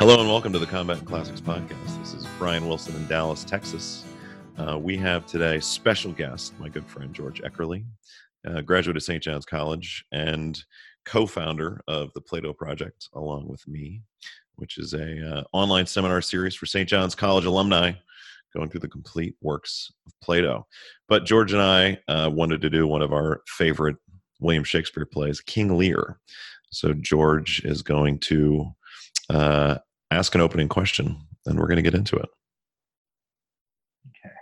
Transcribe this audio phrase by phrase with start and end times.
[0.00, 1.98] Hello and welcome to the Combat and Classics podcast.
[1.98, 4.02] This is Brian Wilson in Dallas, Texas.
[4.56, 7.84] Uh, we have today special guest, my good friend George Eckerly,
[8.48, 9.22] uh, graduate of St.
[9.22, 10.64] John's College and
[11.04, 14.00] co-founder of the Plato Project, along with me,
[14.56, 16.88] which is a uh, online seminar series for St.
[16.88, 17.92] John's College alumni
[18.56, 20.66] going through the complete works of Plato.
[21.10, 23.96] But George and I uh, wanted to do one of our favorite
[24.40, 26.18] William Shakespeare plays, King Lear.
[26.70, 28.74] So George is going to
[29.28, 29.76] uh,
[30.10, 32.28] ask an opening question, and we're going to get into it.
[34.08, 34.34] Okay.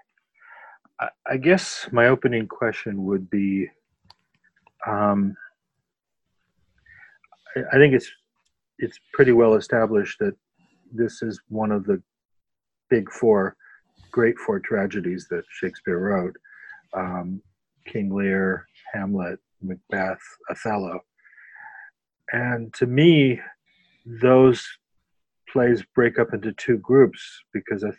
[1.00, 3.68] I, I guess my opening question would be
[4.86, 5.36] um,
[7.56, 8.10] I, I think it's
[8.78, 10.34] it's pretty well established that
[10.92, 12.00] this is one of the
[12.88, 13.56] big four,
[14.10, 16.36] great four tragedies that Shakespeare wrote
[16.94, 17.42] um,
[17.86, 21.00] King Lear, Hamlet, Macbeth, Othello.
[22.32, 23.40] And to me,
[24.06, 24.66] those
[25.52, 27.20] plays break up into two groups
[27.52, 27.94] because it,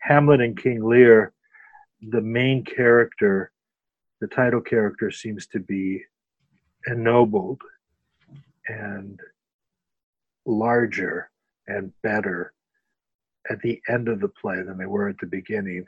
[0.00, 1.32] Hamlet and King Lear,
[2.10, 3.52] the main character,
[4.20, 6.02] the title character, seems to be
[6.86, 7.60] ennobled
[8.68, 9.20] and
[10.46, 11.30] larger
[11.66, 12.52] and better
[13.50, 15.84] at the end of the play than they were at the beginning.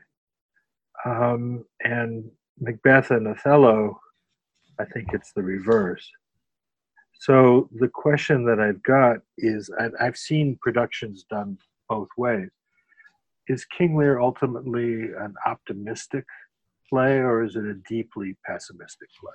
[1.04, 3.98] Um, and Macbeth and Othello,
[4.78, 6.08] I think it's the reverse.
[7.20, 12.48] So the question that I've got is I've seen productions done both ways.
[13.46, 16.24] Is King Lear ultimately an optimistic
[16.88, 19.32] play or is it a deeply pessimistic play?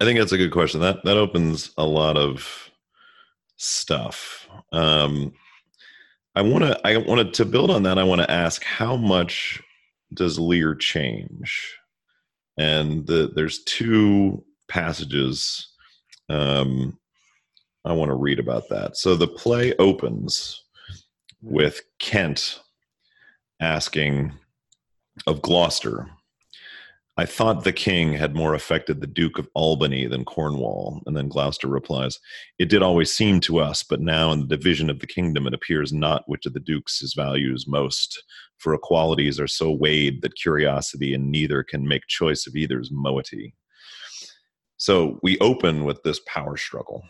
[0.00, 0.80] I think that's a good question.
[0.80, 2.70] That that opens a lot of
[3.56, 4.48] stuff.
[4.72, 5.32] Um,
[6.34, 6.80] I want to.
[6.84, 7.98] I wanted to build on that.
[7.98, 9.62] I want to ask how much
[10.14, 11.76] does Lear change?
[12.56, 15.74] And the, there's two passages
[16.28, 16.98] um,
[17.84, 18.96] I want to read about that.
[18.96, 20.64] So the play opens
[21.42, 22.60] with Kent
[23.60, 24.32] asking
[25.26, 26.08] of Gloucester
[27.16, 31.00] I thought the king had more affected the Duke of Albany than Cornwall.
[31.06, 32.18] And then Gloucester replies,
[32.58, 35.54] It did always seem to us, but now in the division of the kingdom it
[35.54, 38.20] appears not which of the dukes is values most.
[38.58, 43.54] For equalities are so weighed that curiosity and neither can make choice of either's moiety.
[44.76, 47.04] So we open with this power struggle,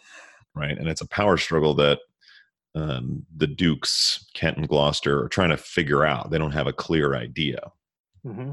[0.54, 0.76] right?
[0.76, 2.00] And it's a power struggle that
[2.74, 6.30] um, the dukes, Kent and Gloucester, are trying to figure out.
[6.30, 7.60] They don't have a clear idea.
[8.26, 8.52] Mm-hmm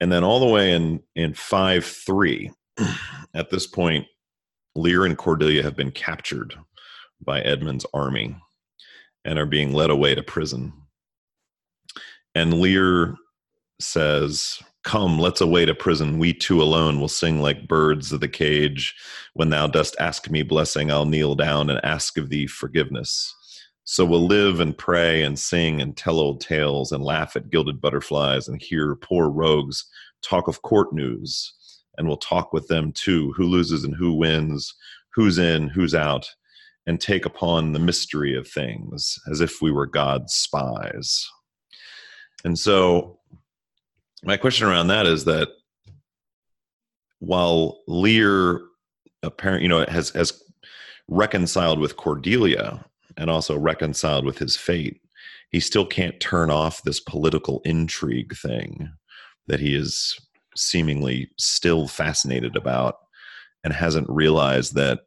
[0.00, 2.52] and then all the way in in five three,
[3.34, 4.06] at this point,
[4.74, 6.54] Lear and Cordelia have been captured
[7.20, 8.36] by Edmund's army
[9.24, 10.72] and are being led away to prison.
[12.34, 13.16] And Lear
[13.80, 16.18] says, Come, let's away to prison.
[16.18, 18.94] We two alone will sing like birds of the cage.
[19.34, 23.34] When thou dost ask me blessing, I'll kneel down and ask of thee forgiveness.
[23.90, 27.80] So we'll live and pray and sing and tell old tales and laugh at gilded
[27.80, 29.84] butterflies and hear poor rogues
[30.22, 31.52] talk of court news.
[31.98, 34.72] And we'll talk with them too who loses and who wins,
[35.12, 36.30] who's in, who's out,
[36.86, 41.28] and take upon the mystery of things as if we were God's spies.
[42.44, 43.18] And so,
[44.22, 45.48] my question around that is that
[47.18, 48.60] while Lear
[49.24, 50.40] apparently, you know, has has
[51.08, 52.84] reconciled with Cordelia
[53.16, 55.00] and also reconciled with his fate,
[55.50, 58.90] he still can't turn off this political intrigue thing
[59.46, 60.18] that he is
[60.56, 62.96] seemingly still fascinated about
[63.64, 65.00] and hasn't realized that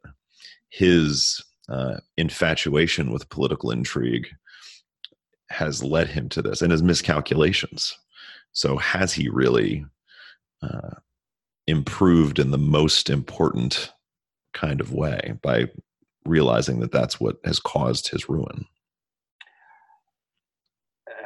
[0.70, 4.28] his uh, infatuation with political intrigue
[5.50, 7.96] has led him to this and his miscalculations.
[8.52, 9.84] So, has he really
[10.62, 10.96] uh,
[11.66, 13.92] improved in the most important
[14.52, 15.68] kind of way by
[16.24, 18.66] realizing that that's what has caused his ruin.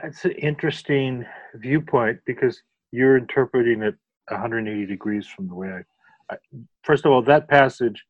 [0.03, 1.25] That's an interesting
[1.57, 3.95] viewpoint because you're interpreting it
[4.29, 6.37] 180 degrees from the way I, I.
[6.85, 8.05] First of all, that passage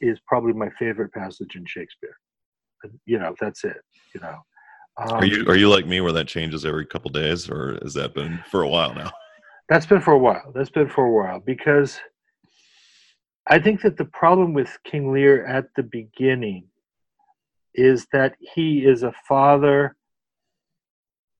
[0.00, 2.16] is probably my favorite passage in Shakespeare.
[3.06, 3.80] You know, that's it.
[4.14, 4.38] You know.
[4.98, 7.94] Um, are you are you like me where that changes every couple days, or has
[7.94, 9.10] that been for a while now?
[9.68, 10.52] That's been for a while.
[10.54, 12.00] That's been for a while because
[13.46, 16.66] I think that the problem with King Lear at the beginning
[17.74, 19.96] is that he is a father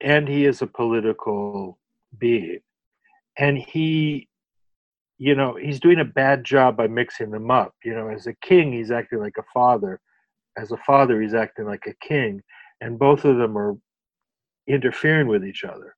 [0.01, 1.79] and he is a political
[2.19, 2.61] being.
[3.39, 4.29] And he,
[5.19, 7.75] you know, he's doing a bad job by mixing them up.
[7.85, 10.01] You know, as a king, he's acting like a father.
[10.57, 12.43] As a father, he's acting like a king.
[12.81, 13.77] And both of them are
[14.67, 15.95] interfering with each other.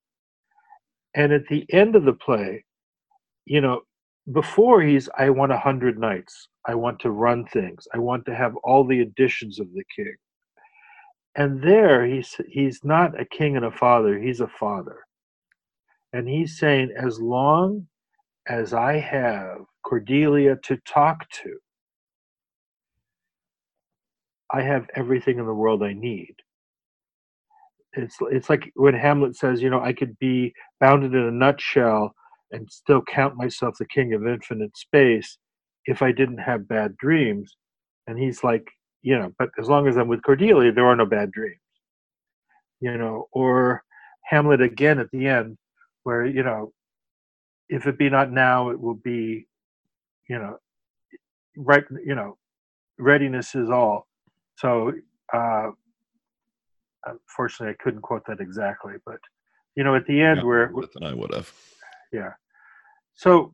[1.15, 2.65] And at the end of the play,
[3.45, 3.81] you know,
[4.31, 6.47] before he's I want a hundred knights.
[6.65, 7.87] I want to run things.
[7.93, 10.15] I want to have all the additions of the king.
[11.35, 14.99] And there he's he's not a king and a father, he's a father.
[16.13, 17.87] And he's saying, as long
[18.47, 21.57] as I have Cordelia to talk to,
[24.53, 26.35] I have everything in the world I need.
[27.93, 32.13] It's it's like when Hamlet says, you know, I could be bounded in a nutshell
[32.53, 35.37] and still count myself the king of infinite space
[35.85, 37.57] if I didn't have bad dreams.
[38.07, 38.65] And he's like,
[39.01, 41.57] you know, but as long as I'm with Cordelia, there are no bad dreams.
[42.79, 43.83] You know, or
[44.25, 45.57] Hamlet again at the end,
[46.03, 46.71] where, you know,
[47.69, 49.47] if it be not now, it will be,
[50.29, 50.57] you know,
[51.57, 52.37] right, you know,
[52.99, 54.07] readiness is all.
[54.57, 54.93] So,
[55.33, 55.71] uh,
[57.05, 59.19] unfortunately, I couldn't quote that exactly, but,
[59.75, 61.51] you know, at the end, Yeah, where, than I would have.
[62.11, 62.33] yeah.
[63.15, 63.53] So,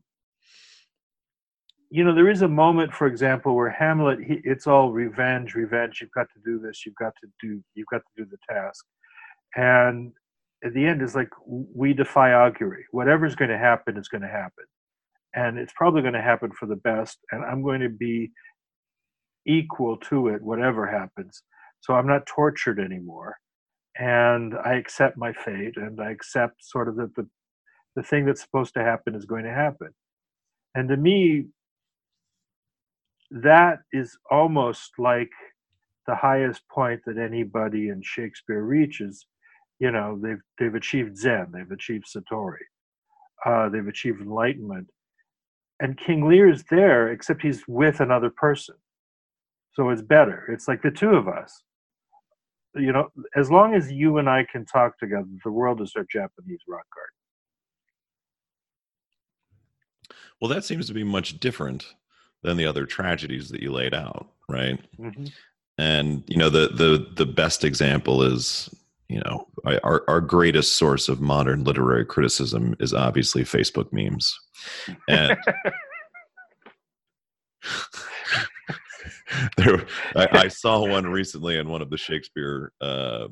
[1.90, 6.00] you know, there is a moment, for example, where Hamlet, he, it's all revenge, revenge.
[6.00, 6.86] You've got to do this.
[6.86, 7.62] You've got to do.
[7.74, 8.84] You've got to do the task.
[9.56, 10.12] And
[10.64, 12.84] at the end, is like we defy augury.
[12.92, 14.64] Whatever's going to happen is going to happen,
[15.34, 17.18] and it's probably going to happen for the best.
[17.32, 18.30] And I'm going to be
[19.46, 21.42] equal to it, whatever happens.
[21.80, 23.36] So I'm not tortured anymore,
[23.98, 27.26] and I accept my fate, and I accept sort of that the
[27.96, 29.90] the thing that's supposed to happen is going to happen.
[30.74, 31.46] And to me,
[33.30, 35.30] that is almost like
[36.06, 39.26] the highest point that anybody in Shakespeare reaches.
[39.78, 42.66] You know, they've they've achieved Zen, they've achieved Satori,
[43.46, 44.88] uh, they've achieved enlightenment,
[45.80, 48.74] and King Lear is there, except he's with another person,
[49.72, 50.46] so it's better.
[50.52, 51.62] It's like the two of us.
[52.74, 56.04] You know, as long as you and I can talk together, the world is our
[56.10, 57.19] Japanese rock garden.
[60.40, 61.86] Well, that seems to be much different
[62.42, 64.80] than the other tragedies that you laid out, right?
[64.98, 65.26] Mm-hmm.
[65.78, 68.68] And you know, the the the best example is
[69.08, 74.38] you know our our greatest source of modern literary criticism is obviously Facebook memes,
[75.08, 75.36] and
[79.56, 79.86] there
[80.16, 83.28] I, I, saw one recently in one of the Shakespeare uh,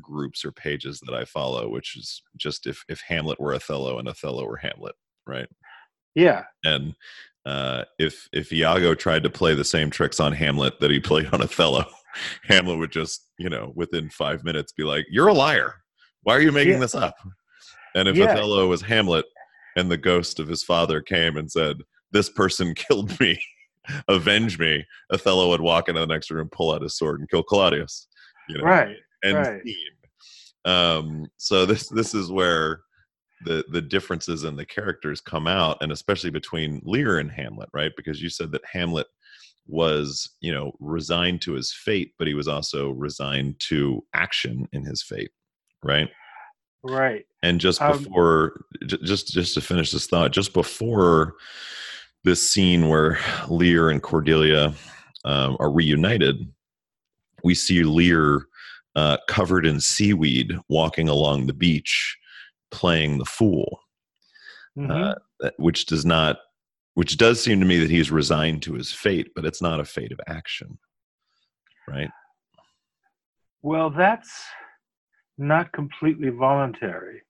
[0.00, 4.08] groups or pages that I follow, which is just if if Hamlet were Othello and
[4.08, 4.94] Othello were Hamlet,
[5.26, 5.48] right?
[6.14, 6.44] Yeah.
[6.64, 6.94] And
[7.48, 11.28] uh, if if Iago tried to play the same tricks on Hamlet that he played
[11.32, 11.86] on Othello,
[12.44, 15.76] Hamlet would just you know within five minutes be like, "You're a liar.
[16.22, 16.80] Why are you making yeah.
[16.80, 17.14] this up?"
[17.94, 18.32] And if yeah.
[18.32, 19.24] Othello was Hamlet,
[19.76, 21.78] and the ghost of his father came and said,
[22.12, 23.40] "This person killed me."
[24.06, 27.42] avenge me othello would walk into the next room pull out his sword and kill
[27.42, 28.06] claudius
[28.46, 29.62] you know right and right.
[30.66, 32.82] um so this this is where
[33.44, 37.92] the the differences in the characters come out and especially between lear and hamlet right?
[37.96, 39.06] Because you said that hamlet
[39.66, 44.84] was you know resigned to his fate but he was also resigned to action in
[44.84, 45.30] his fate
[45.82, 46.08] right?
[46.82, 47.26] Right.
[47.42, 51.34] And just before um, j- just just to finish this thought just before
[52.24, 53.18] this scene where
[53.48, 54.74] lear and cordelia
[55.24, 56.50] um, are reunited
[57.44, 58.46] we see lear
[58.96, 62.17] uh, covered in seaweed walking along the beach
[62.70, 63.80] playing the fool,
[64.76, 65.12] mm-hmm.
[65.44, 66.38] uh, which does not,
[66.94, 69.84] which does seem to me that he's resigned to his fate, but it's not a
[69.84, 70.78] fate of action,
[71.88, 72.10] right?
[73.62, 74.42] Well, that's
[75.36, 77.22] not completely voluntary.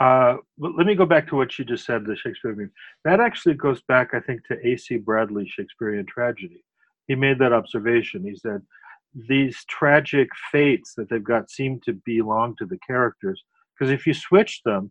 [0.00, 2.70] Uh, but let me go back to what you just said, the Shakespeare meme.
[3.04, 4.98] That actually goes back, I think, to A.C.
[4.98, 6.64] Bradley's Shakespearean tragedy.
[7.08, 8.24] He made that observation.
[8.24, 8.62] He said,
[9.28, 13.42] these tragic fates that they've got seem to belong to the characters
[13.78, 14.90] because if you switch them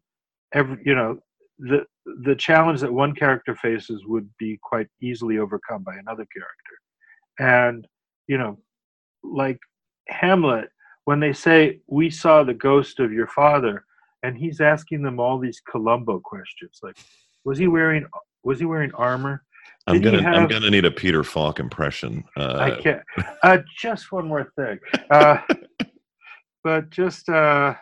[0.53, 1.17] every you know
[1.59, 1.83] the
[2.23, 6.75] the challenge that one character faces would be quite easily overcome by another character
[7.39, 7.87] and
[8.27, 8.57] you know
[9.23, 9.59] like
[10.07, 10.69] hamlet
[11.05, 13.83] when they say we saw the ghost of your father
[14.23, 16.97] and he's asking them all these columbo questions like
[17.43, 18.05] was he wearing
[18.43, 19.43] was he wearing armor
[19.87, 22.23] Did I'm gonna have, I'm gonna need a Peter Falk impression.
[22.37, 23.01] Uh, I can't.
[23.43, 24.79] Uh, just one more thing,
[25.11, 25.39] uh,
[26.63, 27.73] but just uh,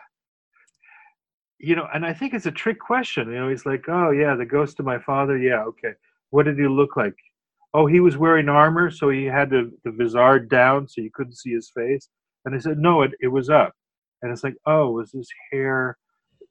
[1.58, 3.28] you know, and I think it's a trick question.
[3.30, 5.38] You know, he's like, "Oh yeah, the ghost of my father.
[5.38, 5.94] Yeah, okay.
[6.30, 7.14] What did he look like?
[7.74, 11.36] Oh, he was wearing armor, so he had the the vizard down, so you couldn't
[11.36, 12.08] see his face."
[12.44, 13.74] And I said, "No, it it was up."
[14.22, 15.96] And it's like, "Oh, was his hair,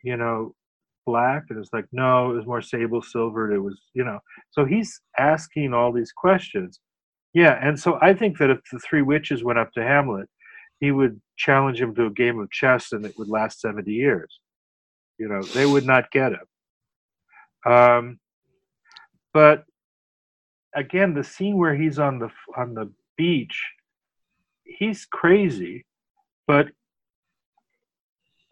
[0.04, 0.56] you know,
[1.06, 3.54] black?" And it's like, "No, it was more sable silvered.
[3.54, 4.20] It was, you know."
[4.52, 6.80] So he's asking all these questions.
[7.34, 10.30] Yeah, and so I think that if the three witches went up to Hamlet,
[10.80, 14.40] he would challenge him to a game of chess, and it would last seventy years
[15.18, 17.72] you know, they would not get him.
[17.72, 18.20] Um,
[19.34, 19.66] but
[20.76, 23.62] again, the scene where he's on the on the beach,
[24.64, 25.86] he's crazy,
[26.48, 26.68] but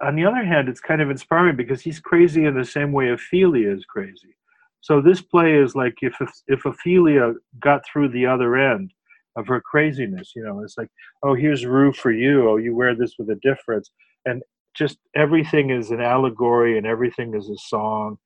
[0.02, 3.10] on the other hand, it's kind of inspiring because he's crazy in the same way
[3.10, 4.36] Ophelia is crazy.
[4.82, 6.16] So this play is like if
[6.48, 8.92] if Ophelia got through the other end
[9.38, 10.90] of her craziness, you know, it's like,
[11.24, 12.50] oh, here's Rue for you.
[12.50, 13.92] Oh, you wear this with a difference,
[14.26, 14.44] and
[14.74, 18.18] just everything is an allegory, and everything is a song,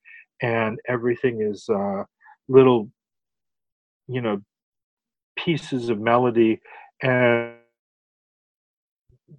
[0.42, 2.04] and everything is uh,
[2.48, 2.90] little,
[4.06, 4.40] you know,
[5.36, 6.60] pieces of melody,
[7.02, 7.54] and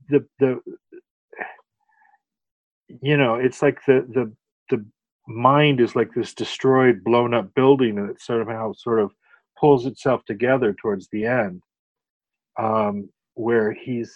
[0.10, 0.60] the the
[3.02, 4.32] you know, it's like the the
[4.70, 4.86] the
[5.28, 9.12] mind is like this destroyed, blown up building, and it somehow sort of
[9.60, 11.62] pulls itself together towards the end,
[12.58, 14.14] um, where he's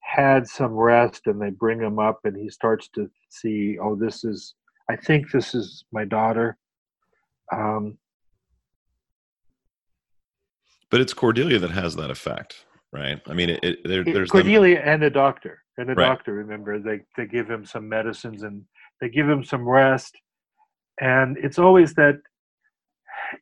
[0.00, 4.24] had some rest, and they bring him up, and he starts to see, oh, this
[4.24, 4.54] is,
[4.88, 6.56] I think this is my daughter.
[7.52, 7.98] Um,
[10.90, 13.20] but it's Cordelia that has that effect, right?
[13.28, 14.88] I mean, it, it there, there's Cordelia them...
[14.88, 16.06] and the doctor and the right.
[16.06, 16.34] doctor.
[16.34, 18.64] Remember, they they give him some medicines and
[19.00, 20.16] they give him some rest,
[21.00, 22.16] and it's always that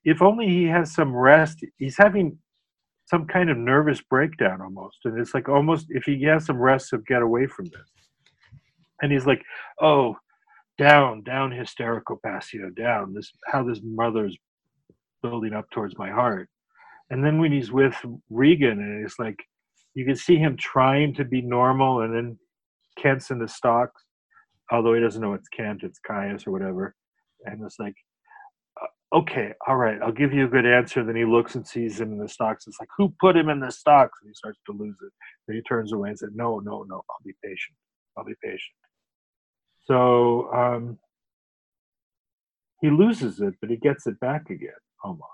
[0.04, 2.38] if only he has some rest, he's having
[3.08, 4.98] some kind of nervous breakdown almost.
[5.04, 7.90] And it's like almost if he has some rest, he'll get away from this.
[9.00, 9.42] And he's like,
[9.80, 10.16] oh,
[10.76, 13.14] down, down, hysterica passio, down.
[13.14, 14.36] This how this mother's
[15.22, 16.48] building up towards my heart.
[17.10, 17.96] And then when he's with
[18.28, 19.42] Regan, and it's like
[19.94, 22.38] you can see him trying to be normal, and then
[22.98, 24.04] Kent's in the stocks,
[24.70, 26.94] although he doesn't know it's Kent, it's Caius or whatever.
[27.46, 27.94] And it's like,
[29.12, 31.02] okay, all right, I'll give you a good answer.
[31.04, 32.66] Then he looks and sees him in the stocks.
[32.66, 34.18] It's like, who put him in the stocks?
[34.20, 35.12] And he starts to lose it.
[35.46, 37.76] Then he turns away and said, no, no, no, I'll be patient.
[38.16, 38.60] I'll be patient.
[39.84, 40.98] So um,
[42.80, 44.70] he loses it, but he gets it back again
[45.02, 45.24] almost.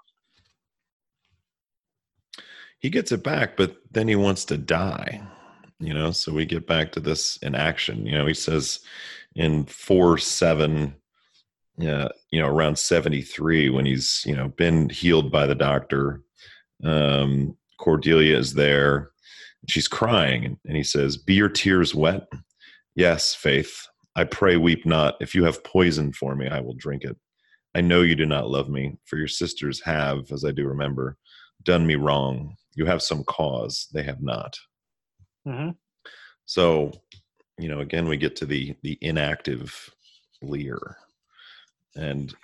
[2.78, 5.22] He gets it back, but then he wants to die
[5.80, 8.80] you know so we get back to this in action you know he says
[9.34, 10.94] in 4 7
[11.76, 16.22] yeah you know around 73 when he's you know been healed by the doctor.
[16.84, 19.10] Um cordelia is there.
[19.68, 22.26] She's crying and he says be your tears wet?
[22.94, 23.86] Yes faith.
[24.16, 25.16] I pray weep not.
[25.20, 27.16] If you have poison for me i will drink it.
[27.76, 31.16] I know you do not love me for your sisters have as i do remember
[31.64, 32.56] done me wrong.
[32.74, 33.88] You have some cause.
[33.92, 34.56] They have not.
[35.46, 35.70] Mm-hmm.
[36.46, 36.92] So,
[37.58, 39.90] you know, again, we get to the the inactive
[40.42, 40.96] Lear,
[41.96, 42.34] and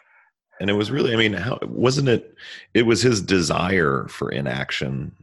[0.61, 2.35] and it was really, I mean, how wasn't it?
[2.75, 5.17] It was his desire for inaction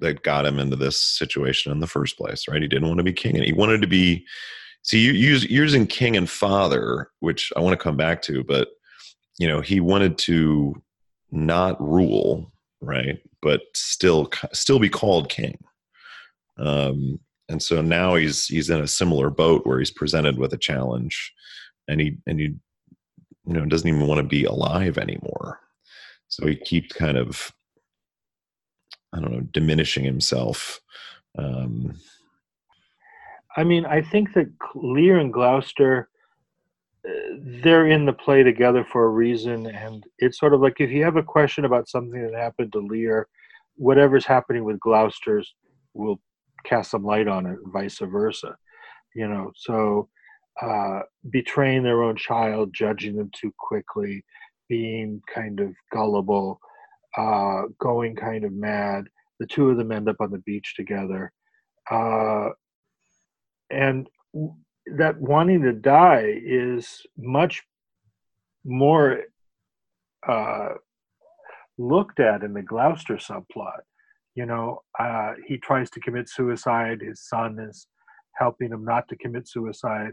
[0.00, 2.60] that got him into this situation in the first place, right?
[2.60, 4.26] He didn't want to be king, and he wanted to be.
[4.82, 8.68] See, you use using king and father, which I want to come back to, but
[9.38, 10.82] you know, he wanted to
[11.30, 13.20] not rule, right?
[13.42, 15.58] But still, still be called king.
[16.58, 20.58] Um, and so now he's he's in a similar boat where he's presented with a
[20.58, 21.32] challenge,
[21.88, 22.54] and he and he
[23.46, 25.60] you know doesn't even want to be alive anymore.
[26.28, 27.52] So he keeps kind of
[29.12, 30.80] I don't know diminishing himself.
[31.36, 31.94] Um,
[33.56, 36.08] I mean, I think that Lear and Gloucester
[37.06, 37.10] uh,
[37.62, 41.02] they're in the play together for a reason and it's sort of like if you
[41.02, 43.26] have a question about something that happened to lear
[43.76, 45.54] whatever's happening with gloucester's
[45.94, 46.20] will
[46.64, 48.56] cast some light on it, vice versa.
[49.14, 50.08] You know, so
[50.60, 54.24] uh, betraying their own child, judging them too quickly,
[54.68, 56.60] being kind of gullible,
[57.16, 59.04] uh, going kind of mad.
[59.38, 61.32] The two of them end up on the beach together.
[61.90, 62.50] Uh,
[63.70, 64.08] and
[64.96, 67.62] that wanting to die is much
[68.64, 69.22] more
[70.26, 70.74] uh,
[71.78, 73.80] looked at in the Gloucester subplot
[74.34, 77.86] you know uh, he tries to commit suicide his son is
[78.34, 80.12] helping him not to commit suicide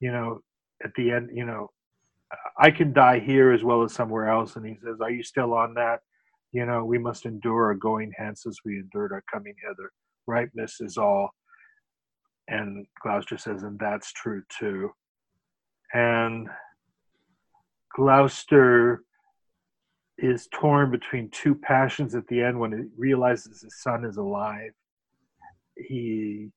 [0.00, 0.40] you know
[0.82, 1.70] at the end you know
[2.58, 4.56] i can die here as well as somewhere else.
[4.56, 6.00] And he says are you still on that?
[6.52, 9.90] You know we must endure our going hence as we endured our coming hither.
[10.26, 11.30] Ripeness is all.
[12.48, 14.90] And gloucester says and that's true too.
[15.92, 16.48] And
[17.94, 19.02] gloucester
[20.18, 24.72] is torn between two passions at the end when he realizes his son is alive.
[25.76, 26.50] He,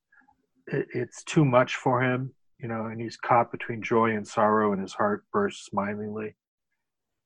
[0.68, 2.34] it's too much for him,
[2.64, 6.36] you know, and he's caught between joy and sorrow, and his heart bursts smilingly.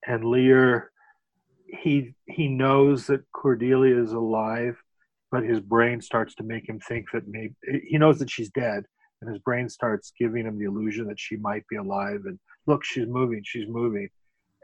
[0.06, 0.92] And Lear,
[1.68, 4.82] he he knows that Cordelia is alive,
[5.32, 7.56] but his brain starts to make him think that maybe
[7.88, 8.84] he knows that she's dead,
[9.22, 12.22] and his brain starts giving him the illusion that she might be alive.
[12.26, 14.10] And look, she's moving, she's moving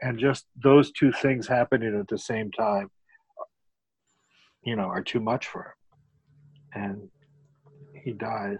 [0.02, 2.90] and just those two things happening at the same time,
[4.62, 5.74] you know, are too much for
[6.74, 7.08] him, and
[8.02, 8.58] he dies.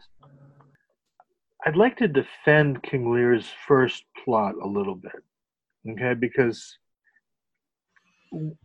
[1.67, 5.23] I'd like to defend King Lear's first plot a little bit,
[5.91, 6.15] okay?
[6.15, 6.79] Because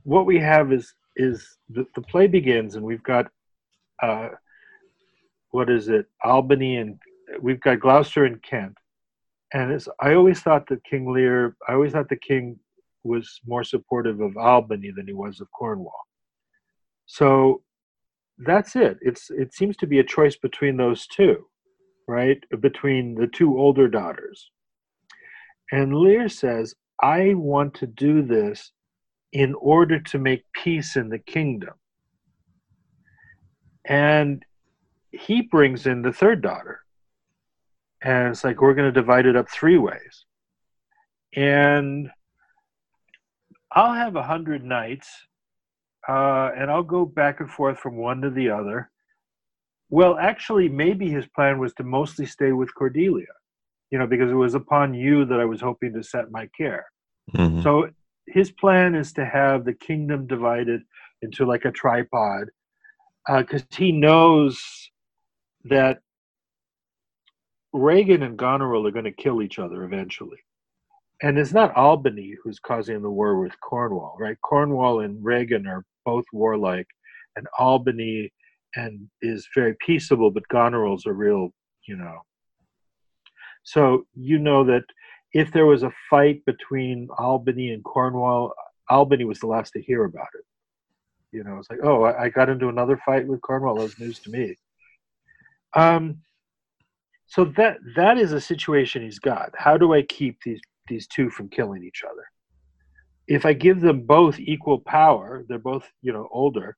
[0.03, 3.27] what we have is is the, the play begins, and we've got
[4.01, 4.29] uh,
[5.51, 6.99] what is it, Albany, and
[7.41, 8.77] we've got Gloucester and Kent,
[9.53, 9.87] and it's.
[10.01, 11.55] I always thought that King Lear.
[11.67, 12.59] I always thought the king
[13.03, 16.05] was more supportive of Albany than he was of Cornwall.
[17.05, 17.63] So
[18.37, 18.97] that's it.
[19.01, 21.45] It's it seems to be a choice between those two,
[22.09, 22.43] right?
[22.59, 24.49] Between the two older daughters.
[25.71, 28.71] And Lear says, I want to do this
[29.31, 31.75] in order to make peace in the kingdom.
[33.85, 34.43] And
[35.11, 36.79] he brings in the third daughter.
[38.01, 40.25] And it's like, we're going to divide it up three ways.
[41.35, 42.09] And
[43.71, 45.07] I'll have a hundred knights,
[46.07, 48.89] uh, and I'll go back and forth from one to the other.
[49.89, 53.33] Well, actually, maybe his plan was to mostly stay with Cordelia,
[53.91, 56.85] you know, because it was upon you that I was hoping to set my care.
[57.35, 57.61] Mm-hmm.
[57.61, 57.89] So
[58.27, 60.81] his plan is to have the kingdom divided
[61.21, 62.47] into like a tripod,
[63.27, 64.61] because uh, he knows
[65.65, 65.99] that
[67.73, 70.37] Regan and Goneril are going to kill each other eventually
[71.21, 74.37] and it's not Albany who's causing the war with Cornwall, right?
[74.41, 76.87] Cornwall and Regan are both warlike,
[77.35, 78.31] and Albany
[78.75, 81.49] and is very peaceable, but Goneril's a real,
[81.87, 82.19] you know.
[83.63, 84.83] So you know that
[85.33, 88.53] if there was a fight between Albany and Cornwall,
[88.89, 90.45] Albany was the last to hear about it.
[91.31, 93.75] You know, it's like, oh, I got into another fight with Cornwall.
[93.75, 94.55] That was news to me.
[95.75, 96.21] Um,
[97.27, 99.51] so that that is a situation he's got.
[99.55, 102.25] How do I keep these these two from killing each other.
[103.27, 106.75] If I give them both equal power, they're both you know older.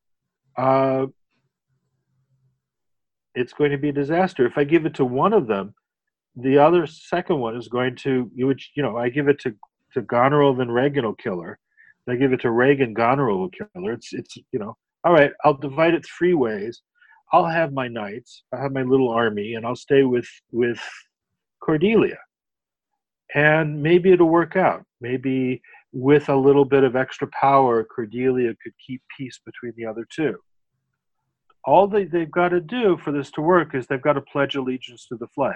[0.57, 1.07] Uh,
[3.35, 4.45] it's going to be a disaster.
[4.45, 5.73] If I give it to one of them,
[6.35, 9.55] the other second one is going to you would you know I give it to
[9.93, 11.59] to Goneril, then Regan will kill her.
[12.09, 13.93] I give it to Regan, Goneril will kill her.
[13.93, 15.31] It's it's you know all right.
[15.43, 16.81] I'll divide it three ways.
[17.33, 18.43] I'll have my knights.
[18.53, 20.79] I'll have my little army, and I'll stay with with
[21.61, 22.17] Cordelia
[23.33, 24.83] and maybe it'll work out.
[24.99, 25.61] Maybe
[25.93, 30.37] with a little bit of extra power, Cordelia could keep peace between the other two.
[31.65, 34.55] All they, they've got to do for this to work is they've got to pledge
[34.55, 35.55] allegiance to the flag.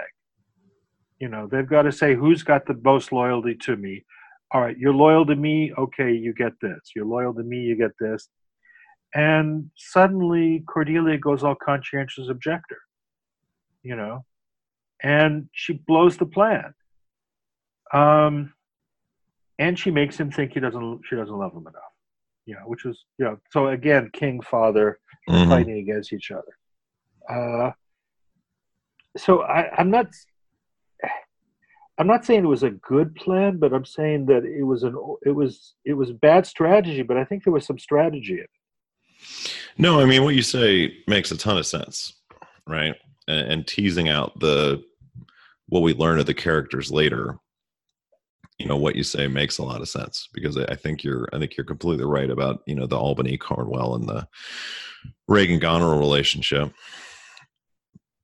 [1.20, 4.04] You know, they've got to say who's got the most loyalty to me.
[4.52, 5.72] All right, you're loyal to me.
[5.76, 6.78] Okay, you get this.
[6.94, 7.58] You're loyal to me.
[7.58, 8.28] You get this.
[9.14, 12.78] And suddenly Cordelia goes all conscientious objector.
[13.82, 14.24] You know,
[15.02, 16.74] and she blows the plan
[17.92, 18.52] um,
[19.58, 21.95] and she makes him think he doesn't she doesn't love him enough.
[22.46, 23.34] Yeah, which is yeah.
[23.50, 25.50] So again, king father mm-hmm.
[25.50, 26.56] fighting against each other.
[27.28, 27.72] Uh,
[29.16, 30.06] so I, I'm not.
[31.98, 34.94] I'm not saying it was a good plan, but I'm saying that it was an
[35.24, 37.02] it was it was bad strategy.
[37.02, 38.50] But I think there was some strategy in it.
[39.78, 42.14] No, I mean what you say makes a ton of sense,
[42.66, 42.94] right?
[43.28, 44.84] And, and teasing out the
[45.68, 47.38] what we learn of the characters later
[48.58, 51.38] you know what you say makes a lot of sense because I think you're I
[51.38, 54.26] think you're completely right about you know the Albany Cornwall and the
[55.28, 56.72] Regan Goneril relationship.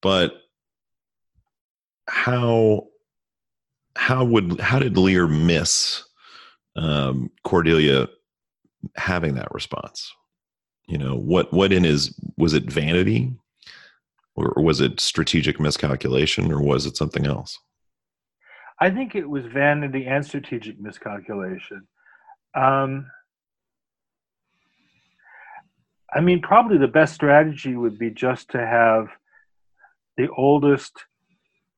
[0.01, 0.35] But
[2.09, 2.89] how
[3.97, 6.05] how would how did Lear miss
[6.77, 8.09] um, Cordelia
[8.97, 10.13] having that response?
[10.89, 13.35] You know what what in his was it vanity
[14.35, 17.59] or was it strategic miscalculation or was it something else?
[18.81, 21.87] I think it was vanity and strategic miscalculation.
[22.55, 23.07] Um,
[26.13, 29.09] I mean, probably the best strategy would be just to have
[30.17, 30.93] the oldest,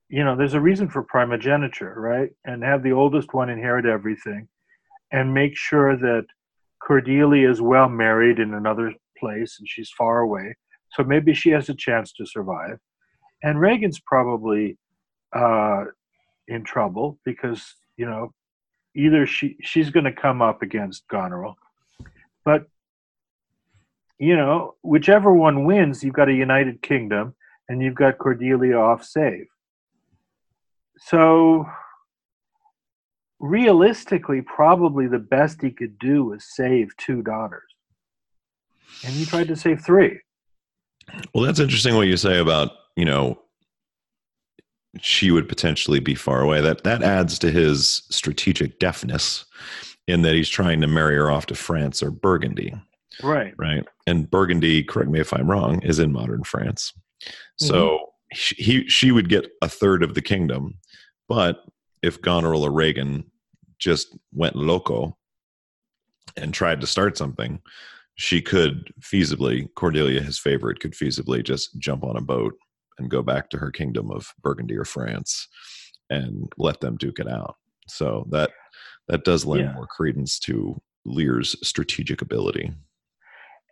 [0.09, 2.31] you know, there's a reason for primogeniture, right?
[2.45, 4.49] And have the oldest one inherit everything
[5.13, 6.27] and make sure that
[6.83, 10.57] Cordelia is well married in another place and she's far away.
[10.91, 12.79] So maybe she has a chance to survive.
[13.43, 14.79] And Regan's probably
[15.35, 15.85] uh,
[16.49, 18.33] in trouble because you know
[18.97, 21.57] either she she's going to come up against Goneril,
[22.45, 22.67] but
[24.19, 27.35] you know whichever one wins, you've got a united kingdom
[27.69, 29.47] and you've got Cordelia off save.
[30.99, 31.67] So
[33.41, 37.63] realistically, probably the best he could do was save two daughters,
[39.05, 40.21] and he tried to save three.
[41.35, 43.39] Well, that's interesting what you say about you know
[45.01, 46.61] she would potentially be far away.
[46.61, 49.45] That that adds to his strategic deafness
[50.07, 52.75] in that he's trying to marry her off to France or Burgundy.
[53.23, 53.55] Right.
[53.57, 53.85] Right.
[54.07, 56.93] And Burgundy, correct me if I'm wrong, is in modern France.
[57.57, 58.55] So mm-hmm.
[58.57, 60.79] he, he she would get a third of the kingdom,
[61.29, 61.65] but
[62.03, 63.25] if Goneril or Regan
[63.79, 65.17] just went loco
[66.37, 67.61] and tried to start something,
[68.17, 72.55] she could feasibly, Cordelia, his favorite, could feasibly just jump on a boat
[72.99, 75.49] and go back to her kingdom of Burgundy or France
[76.11, 77.57] and let them duke it out.
[77.89, 78.51] So that
[79.09, 79.73] that does lend yeah.
[79.75, 82.73] more credence to Lear's strategic ability.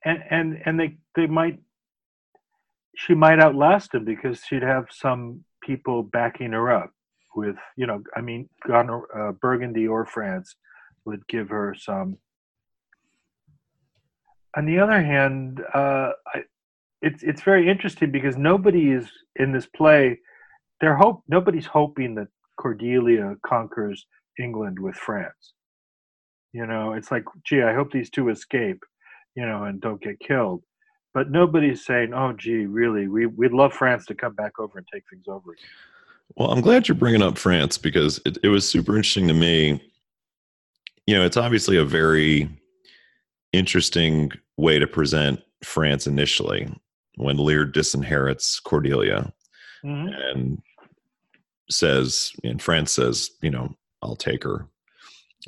[0.05, 1.59] And and and they they might
[2.97, 6.91] she might outlast him because she'd have some people backing her up
[7.35, 10.55] with you know I mean uh, Burgundy or France
[11.05, 12.19] would give her some.
[14.55, 16.43] On the other hand, uh, I,
[17.03, 20.19] it's it's very interesting because nobody is in this play.
[20.81, 24.07] They're hope nobody's hoping that Cordelia conquers
[24.39, 25.53] England with France.
[26.53, 28.83] You know, it's like, gee, I hope these two escape,
[29.35, 30.63] you know, and don't get killed.
[31.15, 34.87] But nobody's saying, oh, gee, really, we, we'd love France to come back over and
[34.93, 35.65] take things over again.
[36.37, 39.83] Well, I'm glad you're bringing up France because it, it was super interesting to me.
[41.07, 42.49] You know, it's obviously a very
[43.53, 46.71] interesting way to present France initially
[47.17, 49.33] when Lear disinherits Cordelia
[49.85, 50.09] mm-hmm.
[50.09, 50.63] and
[51.71, 54.67] says, and France says, you know, I'll take her.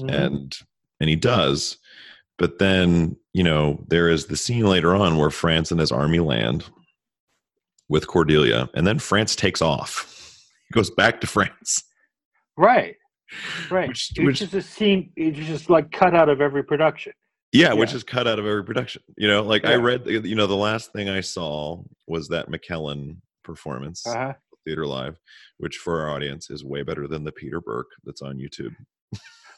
[0.01, 0.09] Mm-hmm.
[0.11, 0.59] And
[1.01, 1.79] and he does.
[2.37, 6.19] But then, you know, there is the scene later on where France and his army
[6.19, 6.65] land
[7.89, 10.11] with Cordelia, and then France takes off.
[10.69, 11.85] He goes back to France.
[12.57, 12.97] Right.
[13.71, 13.89] Right.
[13.89, 17.13] Which, which is a scene it's just like cut out of every production.
[17.55, 19.03] Yeah, yeah, which is cut out of every production.
[19.17, 19.71] You know, like yeah.
[19.71, 24.33] I read, you know, the last thing I saw was that McKellen performance, uh-huh.
[24.67, 25.17] Theater Live,
[25.59, 28.75] which for our audience is way better than the Peter Brook that's on YouTube.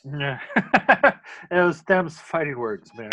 [0.05, 0.39] Yeah,
[1.51, 3.11] it was them's fighting words, man.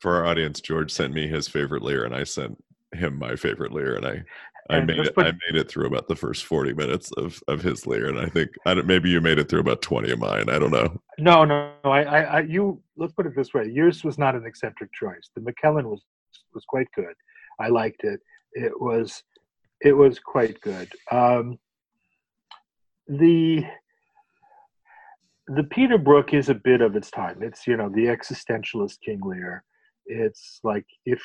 [0.00, 3.72] for our audience, George sent me his favorite Lear, and I sent him my favorite
[3.72, 4.24] Lear, and I
[4.72, 5.14] I made it.
[5.14, 8.18] Put, I made it through about the first forty minutes of of his Lear, and
[8.18, 10.48] I think I don't, maybe you made it through about twenty of mine.
[10.48, 11.00] I don't know.
[11.18, 11.90] No, no, no.
[11.90, 12.80] I, I, I, you.
[12.96, 15.30] Let's put it this way: yours was not an eccentric choice.
[15.34, 16.02] The McKellen was
[16.54, 17.14] was quite good.
[17.60, 18.20] I liked it.
[18.54, 19.22] It was
[19.80, 20.92] it was quite good.
[21.10, 21.58] Um,
[23.08, 23.64] the
[25.48, 27.42] the Peter Brook is a bit of its time.
[27.42, 29.64] It's you know the existentialist King Lear.
[30.06, 31.22] It's like if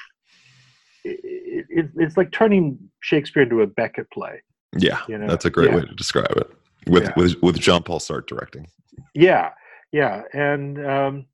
[1.03, 4.41] it, it, it's like turning Shakespeare into a Beckett play.
[4.77, 5.27] Yeah, you know?
[5.27, 5.77] that's a great yeah.
[5.77, 6.49] way to describe it.
[6.87, 7.13] With yeah.
[7.15, 8.67] with with Jean Paul Sartre directing.
[9.13, 9.51] Yeah,
[9.91, 11.25] yeah, and um,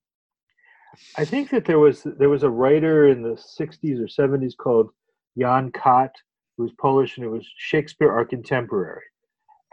[1.17, 4.89] I think that there was there was a writer in the '60s or '70s called
[5.38, 6.12] Jan Kott,
[6.58, 9.04] who was Polish, and it was Shakespeare our contemporary.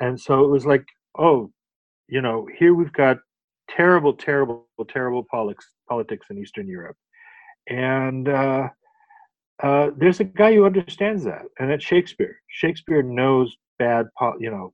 [0.00, 0.84] And so it was like,
[1.18, 1.52] oh,
[2.08, 3.18] you know, here we've got
[3.68, 6.96] terrible, terrible, terrible politics politics in Eastern Europe,
[7.68, 8.68] and uh,
[9.62, 12.40] uh, there's a guy who understands that, and it's Shakespeare.
[12.48, 14.72] Shakespeare knows bad, po- you know,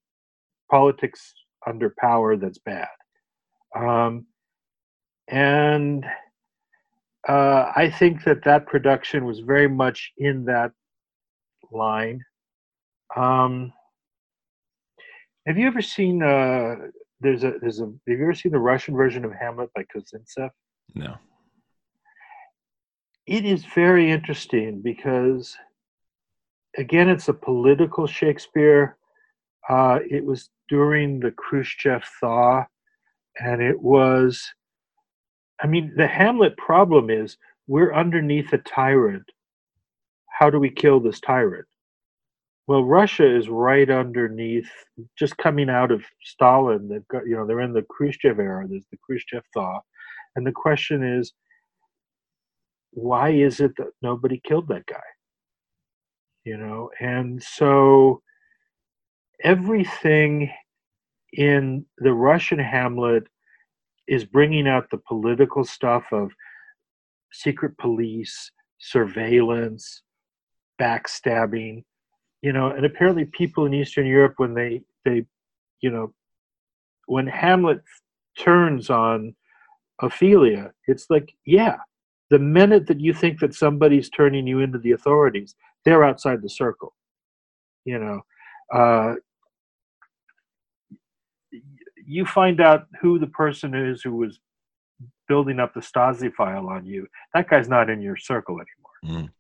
[0.71, 1.35] politics
[1.67, 2.89] under power that's bad,
[3.75, 4.27] um,
[5.29, 6.05] and
[7.29, 10.71] uh, I think that that production was very much in that
[11.73, 12.21] line.
[13.17, 13.73] Um,
[15.47, 16.23] have you ever seen?
[16.23, 16.77] Uh,
[17.21, 17.87] there's a there's a.
[17.87, 20.51] Have you ever seen the Russian version of Hamlet by Kozintsev?
[20.95, 21.17] No
[23.27, 25.57] it is very interesting because
[26.79, 28.97] again it's a political shakespeare.
[29.69, 32.65] Uh, it was during the khrushchev thaw
[33.39, 34.53] and it was
[35.61, 37.37] i mean the hamlet problem is
[37.69, 39.25] we're underneath a tyrant.
[40.39, 41.67] How do we kill this tyrant?
[42.69, 44.71] Well russia is right underneath
[45.19, 46.89] just coming out of stalin.
[46.89, 48.67] They've got you know they're in the khrushchev era.
[48.69, 49.81] There's the khrushchev thaw.
[50.37, 51.33] And the question is
[52.97, 54.97] why is it that nobody killed that guy?
[56.45, 58.23] You know, and so
[59.45, 60.51] everything
[61.35, 63.25] in the Russian Hamlet
[64.09, 66.33] is bringing out the political stuff of
[67.33, 70.03] secret police, surveillance,
[70.81, 71.85] backstabbing,
[72.41, 75.27] you know, and apparently people in Eastern Europe when they they
[75.83, 76.15] you know
[77.07, 77.83] when Hamlet
[78.39, 79.35] turns on
[80.01, 81.77] Ophelia, it's like, yeah,
[82.31, 86.49] the minute that you think that somebody's turning you into the authorities, they're outside the
[86.49, 86.95] circle.
[87.85, 88.21] You know,
[88.75, 89.15] uh,
[92.05, 94.41] you find out who the person is who was
[95.29, 97.07] building up the Stasi file on you.
[97.35, 99.23] That guy's not in your circle anymore.
[99.23, 99.31] Mm.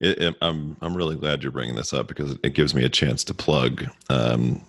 [0.00, 2.88] It, it, I'm I'm really glad you're bringing this up because it gives me a
[2.88, 4.62] chance to plug um,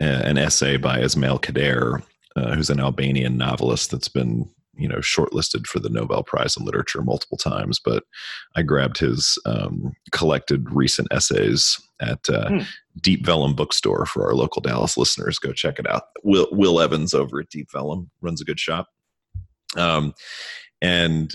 [0.00, 2.02] an essay by Ismail Kadare
[2.36, 6.64] uh, who's an Albanian novelist that's been you know shortlisted for the Nobel Prize in
[6.64, 7.80] Literature multiple times.
[7.84, 8.04] But
[8.56, 12.58] I grabbed his um, collected recent essays at uh, hmm.
[13.00, 15.38] Deep Vellum Bookstore for our local Dallas listeners.
[15.38, 16.04] Go check it out.
[16.24, 18.88] Will Will Evans over at Deep Vellum runs a good shop.
[19.76, 20.14] Um,
[20.80, 21.32] and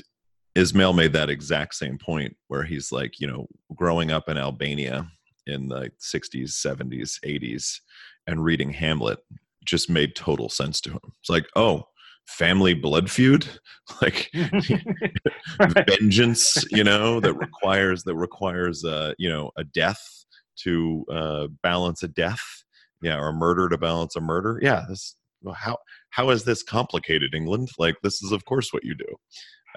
[0.56, 5.08] Ismail made that exact same point where he's like, you know, growing up in Albania
[5.46, 7.80] in the 60s, 70s, 80s,
[8.26, 9.20] and reading Hamlet
[9.64, 11.00] just made total sense to him.
[11.20, 11.84] It's like, oh,
[12.28, 13.48] family blood feud,
[14.02, 14.30] like
[15.88, 20.26] vengeance, you know, that requires that requires uh, you know, a death
[20.58, 22.64] to uh, balance a death,
[23.02, 24.60] yeah, or a murder to balance a murder.
[24.62, 25.78] Yeah, this well, how
[26.10, 27.70] how is this complicated, England?
[27.78, 29.16] Like this is of course what you do.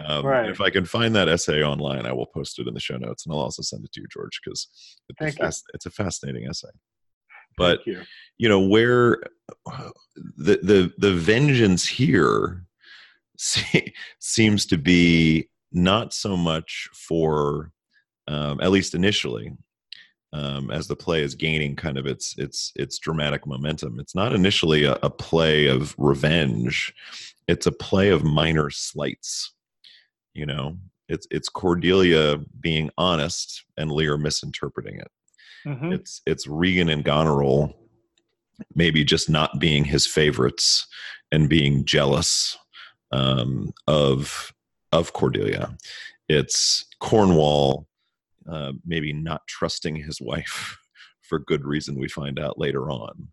[0.05, 0.49] Um, right.
[0.49, 3.27] If I can find that essay online, I will post it in the show notes,
[3.27, 4.69] and I'll also send it to you, George, because
[5.09, 6.69] it's, fast, it's a fascinating essay.
[7.57, 8.03] But you.
[8.39, 8.49] you.
[8.49, 9.19] know where
[10.37, 12.65] the the the vengeance here
[14.19, 17.73] seems to be not so much for
[18.29, 19.53] um, at least initially
[20.33, 23.99] um, as the play is gaining kind of its its its dramatic momentum.
[23.99, 26.95] It's not initially a, a, play of revenge;
[27.49, 29.53] it's a play of minor slights.
[30.35, 30.77] You know,
[31.09, 35.09] it's it's Cordelia being honest and Lear misinterpreting it.
[35.67, 35.93] Mm-hmm.
[35.93, 37.77] It's it's Regan and Goneril
[38.75, 40.87] maybe just not being his favorites
[41.33, 42.57] and being jealous
[43.13, 44.53] um, of
[44.93, 45.77] of Cordelia.
[46.29, 47.87] It's Cornwall
[48.49, 50.79] uh, maybe not trusting his wife
[51.23, 51.99] for good reason.
[51.99, 53.29] We find out later on.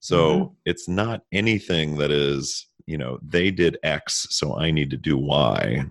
[0.00, 0.52] So mm-hmm.
[0.64, 5.16] it's not anything that is you know they did X, so I need to do
[5.16, 5.84] Y.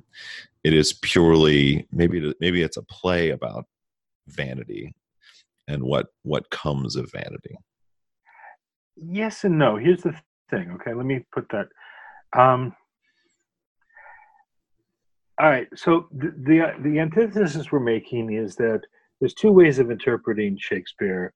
[0.63, 3.65] It is purely maybe maybe it's a play about
[4.27, 4.93] vanity
[5.67, 7.55] and what what comes of vanity?
[8.95, 9.77] Yes and no.
[9.77, 10.13] Here's the
[10.49, 10.93] thing okay?
[10.93, 11.67] Let me put that
[12.37, 12.73] um
[15.39, 18.81] all right so the, the the antithesis we're making is that
[19.19, 21.33] there's two ways of interpreting shakespeare.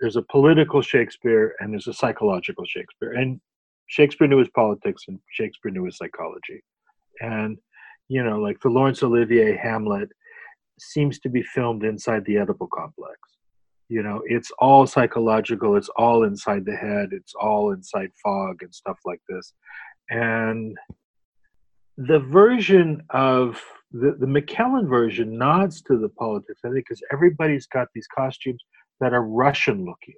[0.00, 3.12] There's a political shakespeare and there's a psychological shakespeare.
[3.12, 3.40] And
[3.86, 6.62] shakespeare knew his politics and shakespeare knew his psychology.
[7.20, 7.58] And
[8.08, 10.08] you know like the laurence olivier hamlet
[10.78, 13.18] seems to be filmed inside the Oedipal complex
[13.92, 18.74] you know it's all psychological it's all inside the head it's all inside fog and
[18.74, 19.52] stuff like this
[20.10, 20.76] and
[21.96, 27.66] the version of the, the McKellen version nods to the politics, I think, because everybody's
[27.66, 28.62] got these costumes
[29.00, 30.14] that are Russian looking.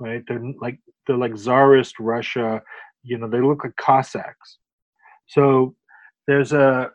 [0.00, 0.22] Right?
[0.26, 2.60] They're like they're like Tsarist Russia,
[3.02, 4.58] you know, they look like Cossacks.
[5.26, 5.74] So
[6.26, 6.90] there's a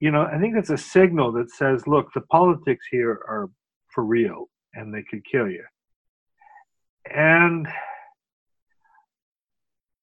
[0.00, 3.50] you know, I think it's a signal that says, look, the politics here are
[3.98, 5.64] for real and they could kill you.
[7.12, 7.66] And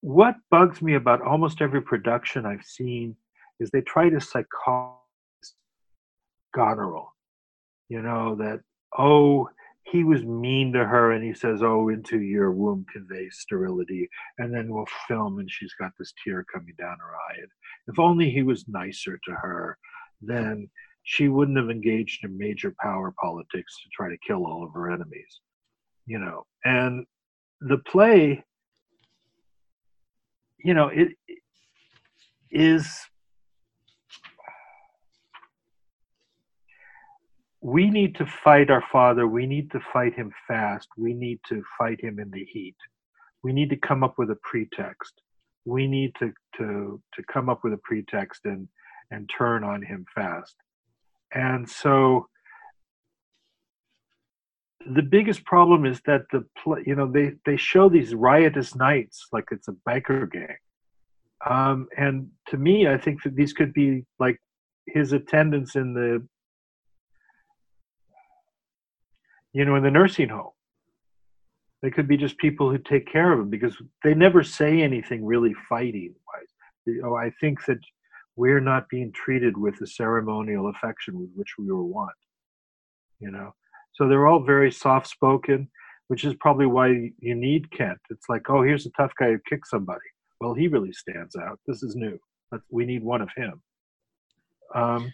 [0.01, 3.15] what bugs me about almost every production I've seen
[3.61, 4.97] is they try to psychologize
[6.53, 7.05] Goneril.
[7.87, 8.59] You know, that,
[8.97, 9.47] oh,
[9.83, 14.09] he was mean to her and he says, oh, into your womb conveys sterility.
[14.39, 17.37] And then we'll film and she's got this tear coming down her eye.
[17.37, 17.49] And
[17.87, 19.77] if only he was nicer to her,
[20.21, 20.69] then
[21.05, 24.91] she wouldn't have engaged in major power politics to try to kill all of her
[24.91, 25.39] enemies,
[26.07, 26.45] you know.
[26.65, 27.05] And
[27.61, 28.43] the play,
[30.57, 31.09] you know, it
[32.51, 33.07] is.
[37.61, 39.27] We need to fight our father.
[39.27, 40.87] We need to fight him fast.
[40.97, 42.75] We need to fight him in the heat.
[43.43, 45.21] We need to come up with a pretext.
[45.65, 48.67] We need to to to come up with a pretext and
[49.11, 50.55] and turn on him fast
[51.35, 52.27] and so
[54.93, 56.45] the biggest problem is that the
[56.85, 60.57] you know they they show these riotous knights like it's a biker gang.
[61.47, 64.39] Um, and to me i think that these could be like
[64.87, 66.25] his attendants in the
[69.53, 70.51] you know in the nursing home.
[71.81, 75.23] They could be just people who take care of him because they never say anything
[75.23, 76.51] really fighting wise
[76.85, 77.79] you know i think that
[78.35, 82.11] we're not being treated with the ceremonial affection with which we were wont
[83.19, 83.53] you know?
[83.93, 85.69] So they're all very soft spoken
[86.07, 86.87] which is probably why
[87.19, 87.97] you need kent.
[88.09, 89.99] It's like oh here's a tough guy who kicks somebody.
[90.39, 91.59] Well he really stands out.
[91.67, 92.19] This is new.
[92.51, 93.61] But we need one of him.
[94.73, 95.13] Um,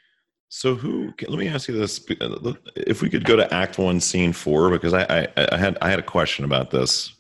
[0.50, 2.06] so who let me ask you this
[2.76, 5.04] if we could go to act one scene four because I,
[5.38, 7.16] I, I had i had a question about this.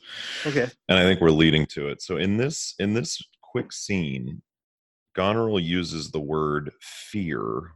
[0.45, 0.67] Okay.
[0.89, 2.01] And i think we're leading to it.
[2.01, 4.41] So in this in this quick scene
[5.15, 7.73] Goneril uses the word fear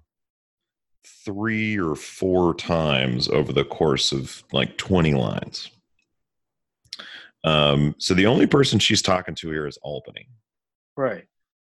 [1.25, 5.69] three or four times over the course of like 20 lines.
[7.43, 10.27] Um, so the only person she's talking to here is Albany.
[10.97, 11.25] Right.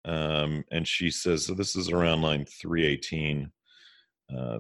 [0.06, 3.52] Um, and she says, so this is around line 318.
[4.36, 4.60] Uh,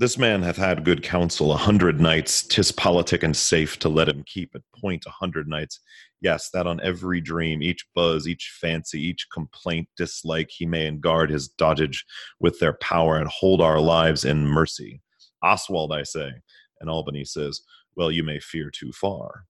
[0.00, 2.42] this man hath had good counsel a hundred knights.
[2.42, 5.78] Tis politic and safe to let him keep at point a hundred knights.
[6.22, 11.28] Yes, that on every dream, each buzz, each fancy, each complaint, dislike, he may enguard
[11.28, 12.06] his dotage
[12.40, 15.02] with their power and hold our lives in mercy.
[15.42, 16.32] Oswald, I say.
[16.80, 17.60] And Albany says,
[17.94, 19.44] Well, you may fear too far.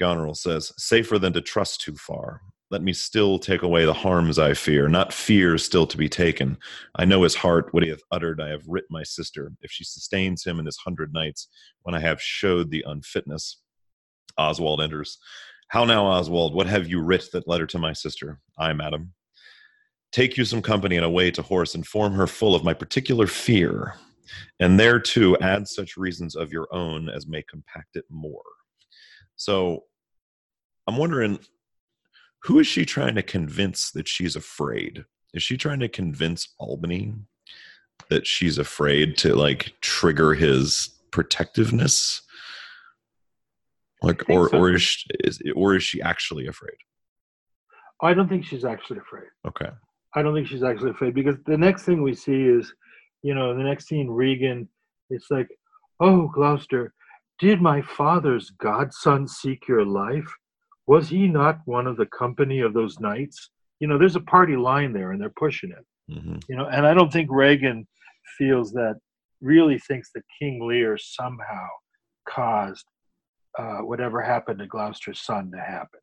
[0.00, 2.40] Goneril says, Safer than to trust too far.
[2.70, 6.56] Let me still take away the harms I fear, not fear still to be taken.
[6.94, 9.52] I know his heart, what he hath uttered, I have writ my sister.
[9.60, 11.48] If she sustains him in his hundred knights,
[11.82, 13.60] when I have showed the unfitness.
[14.38, 15.18] Oswald enters.
[15.68, 18.38] How now, Oswald, what have you writ that letter to my sister?
[18.56, 19.14] I, madam.
[20.12, 23.94] Take you some company and away to horse, inform her full of my particular fear,
[24.60, 28.42] and thereto add such reasons of your own as may compact it more.
[29.36, 29.84] So
[30.86, 31.38] I'm wondering
[32.42, 35.04] who is she trying to convince that she's afraid?
[35.34, 37.14] Is she trying to convince Albany
[38.08, 42.22] that she's afraid to like trigger his protectiveness?
[44.02, 44.58] Like, or so.
[44.58, 46.76] or is, she, is or is she actually afraid?
[48.02, 49.28] I don't think she's actually afraid.
[49.46, 49.68] Okay.
[50.14, 52.72] I don't think she's actually afraid because the next thing we see is,
[53.22, 54.68] you know, the next scene, Regan,
[55.10, 55.48] it's like,
[56.00, 56.94] oh, Gloucester,
[57.38, 60.26] did my father's godson seek your life?
[60.90, 63.50] Was he not one of the company of those knights?
[63.78, 65.86] You know, there's a party line there and they're pushing it.
[66.12, 67.86] hmm You know, and I don't think Regan
[68.36, 68.96] feels that,
[69.40, 71.68] really thinks that King Lear somehow
[72.28, 72.84] caused
[73.56, 76.00] uh, whatever happened to Gloucester's son to happen.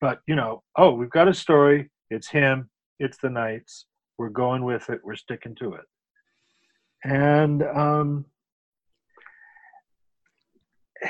[0.00, 1.90] But, you know, oh, we've got a story.
[2.08, 3.84] It's him, it's the knights.
[4.16, 5.84] We're going with it, we're sticking to it.
[7.04, 8.24] And, um,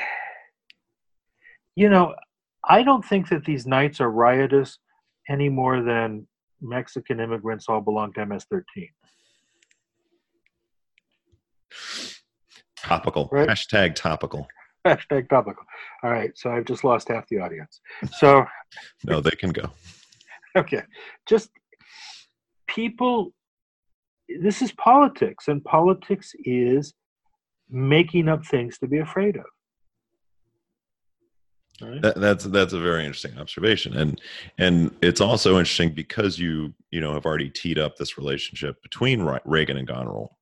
[1.77, 2.13] you know,
[2.69, 4.77] I don't think that these knights are riotous
[5.27, 6.27] any more than
[6.61, 8.89] Mexican immigrants all belong to MS-13.
[12.77, 13.29] Topical.
[13.31, 13.49] Right.
[13.49, 14.47] Hashtag topical.
[14.85, 15.63] Hashtag topical.
[16.03, 17.81] All right, so I've just lost half the audience.
[18.17, 18.45] So,
[19.05, 19.69] No, they can go.
[20.57, 20.83] okay,
[21.27, 21.49] just
[22.67, 23.33] people.
[24.41, 26.93] This is politics, and politics is
[27.69, 29.45] making up things to be afraid of.
[31.81, 32.01] Right?
[32.01, 34.21] That, that's that's a very interesting observation, and
[34.57, 39.21] and it's also interesting because you you know have already teed up this relationship between
[39.45, 40.37] Regan and Goneril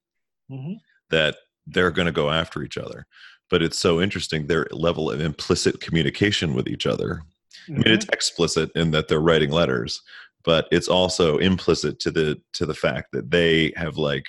[0.49, 0.73] hmm
[1.09, 3.05] that they're going to go after each other.
[3.49, 7.21] But it's so interesting their level of implicit communication with each other.
[7.69, 10.01] I mean, it's explicit in that they're writing letters,
[10.43, 14.25] but it's also implicit to the to the fact that they have like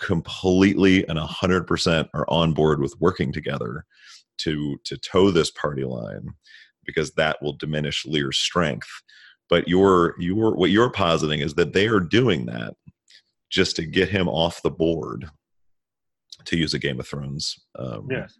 [0.00, 3.84] completely and a hundred percent are on board with working together
[4.44, 6.28] to to toe this party line
[6.84, 8.88] because that will diminish Lear's strength.
[9.48, 12.74] But your your what you're positing is that they are doing that
[13.50, 15.28] just to get him off the board,
[16.44, 18.34] to use a Game of Thrones um, yes.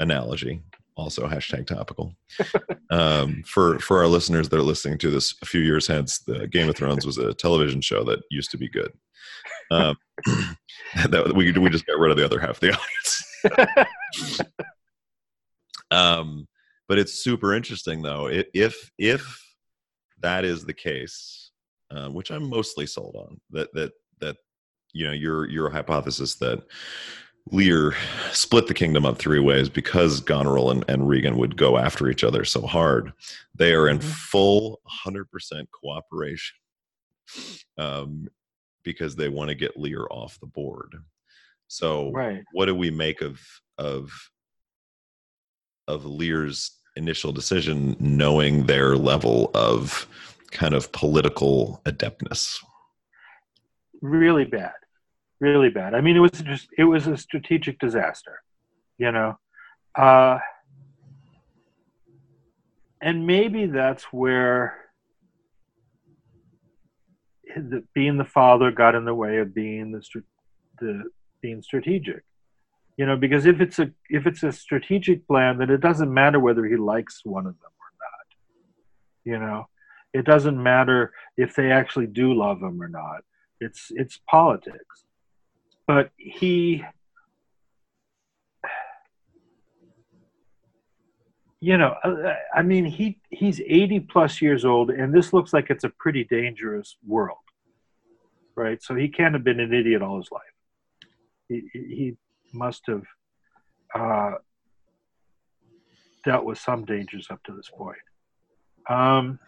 [0.00, 0.62] analogy.
[0.96, 2.14] Also hashtag topical.
[2.90, 6.48] um, for for our listeners that are listening to this a few years hence, the
[6.48, 8.92] Game of Thrones was a television show that used to be good.
[9.70, 9.96] Um,
[11.08, 12.78] that we we just got rid of the other half of the
[13.44, 14.60] audience.
[15.90, 16.46] um,
[16.88, 18.28] but it's super interesting though.
[18.28, 19.42] If if
[20.20, 21.50] that is the case,
[21.90, 24.36] uh, which I'm mostly sold on, that that that
[24.92, 26.62] you know your your hypothesis that
[27.50, 27.94] Lear
[28.32, 32.22] split the kingdom up three ways because Goneril and, and Regan would go after each
[32.22, 33.12] other so hard.
[33.54, 34.02] They are in Mhm.
[34.02, 36.56] full 100% cooperation
[37.78, 38.28] um,
[38.84, 40.94] because they want to get Lear off the board.
[41.68, 42.44] So, Right.
[42.52, 43.40] what do we make of
[43.78, 44.12] of
[45.90, 50.06] of Lear's initial decision, knowing their level of
[50.50, 52.58] kind of political adeptness?
[54.00, 54.72] really bad.
[55.40, 55.94] Really bad.
[55.94, 58.42] I mean it was just it was a strategic disaster
[58.98, 59.38] you know?
[59.94, 60.38] Uh
[63.02, 64.76] and maybe that's where
[67.56, 70.02] the, being the father got in the way of being the,
[70.80, 71.04] the
[71.40, 72.22] being strategic
[73.00, 73.88] you know because if it's a
[74.18, 77.74] if it's a strategic plan then it doesn't matter whether he likes one of them
[77.84, 78.26] or not
[79.24, 79.60] you know?
[80.12, 83.20] It doesn't matter if they actually do love him or not.
[83.60, 85.04] It's it's politics.
[85.86, 86.84] But he
[91.62, 95.68] you know uh, i mean he he's 80 plus years old and this looks like
[95.68, 97.36] it's a pretty dangerous world
[98.60, 98.82] right?
[98.82, 100.42] So he can't have been an idiot all his life.
[101.48, 102.16] He, he
[102.52, 103.02] must have
[103.94, 104.32] uh,
[106.24, 107.98] dealt with some dangers up to this point.
[108.88, 109.38] Um,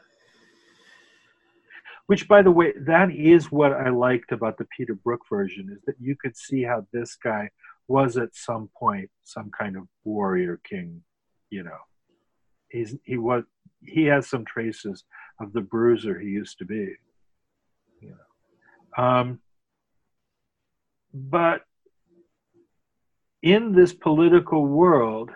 [2.06, 5.82] which, by the way, that is what I liked about the Peter Brook version is
[5.86, 7.50] that you could see how this guy
[7.88, 11.02] was at some point some kind of warrior king.
[11.50, 11.78] You know,
[12.68, 13.44] he's he was
[13.84, 15.04] he has some traces
[15.40, 16.94] of the bruiser he used to be.
[18.00, 19.40] You know, um,
[21.14, 21.62] but
[23.42, 25.30] in this political world,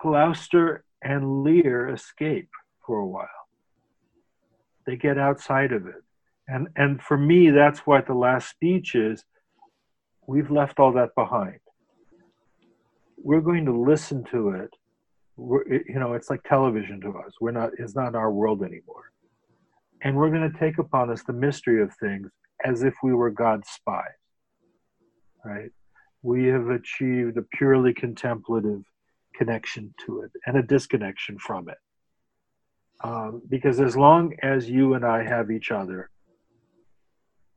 [0.00, 2.50] Gloucester and Lear escape
[2.86, 3.28] for a while.
[4.86, 6.02] They get outside of it.
[6.46, 9.24] And, and for me, that's what the last speech is.
[10.26, 11.58] We've left all that behind.
[13.16, 14.70] We're going to listen to it.
[15.36, 17.32] We're, you know, it's like television to us.
[17.40, 19.10] We're not, it's not our world anymore.
[20.02, 22.30] And we're going to take upon us the mystery of things
[22.62, 24.23] as if we were God's spies
[25.44, 25.70] right?
[26.22, 28.82] We have achieved a purely contemplative
[29.34, 31.78] connection to it and a disconnection from it.
[33.02, 36.10] Um, because as long as you and I have each other,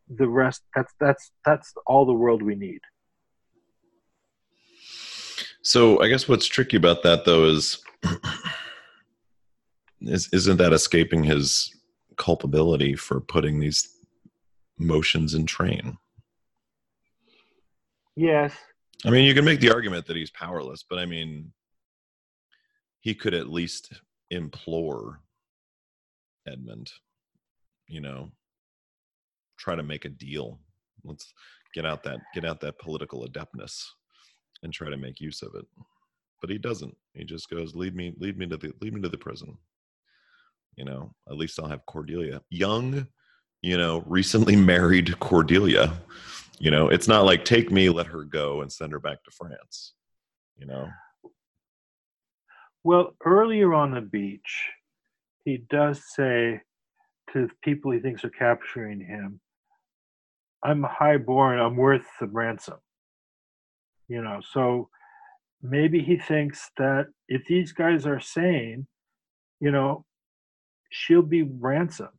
[0.10, 2.80] the rest that's that's that's all the world we need.
[5.62, 7.84] So I guess what's tricky about that though is,
[10.02, 11.74] is isn't that escaping his
[12.18, 13.88] culpability for putting these
[14.78, 15.98] motions in train?
[18.18, 18.52] Yes.
[19.06, 21.54] I mean, you can make the argument that he's powerless, but I mean,
[23.00, 23.94] he could at least
[24.32, 25.22] implore
[26.48, 26.92] Edmund,
[27.88, 28.32] you know,
[29.60, 30.60] try to make a deal.
[31.04, 31.32] Let's
[31.76, 33.86] get out that get out that political adeptness
[34.64, 35.66] and try to make use of it.
[36.42, 36.96] But he doesn't.
[37.14, 39.56] He just goes, "Lead me, lead me to the lead me to the prison."
[40.76, 43.08] You know, at least I'll have Cordelia, young,
[43.62, 46.02] you know, recently married Cordelia
[46.60, 49.32] you know, it's not like take me, let her go, and send her back to
[49.32, 49.94] France.
[50.58, 50.90] You know.
[52.84, 54.70] Well, earlier on the beach,
[55.46, 56.62] he does say
[57.34, 59.40] to people he thinks are capturing him,
[60.64, 61.60] "I'm highborn.
[61.60, 62.80] I'm worth the ransom."
[64.08, 64.90] You know, so
[65.62, 68.88] maybe he thinks that if these guys are sane,
[69.60, 70.06] you know,
[70.90, 72.10] she'll be ransomed.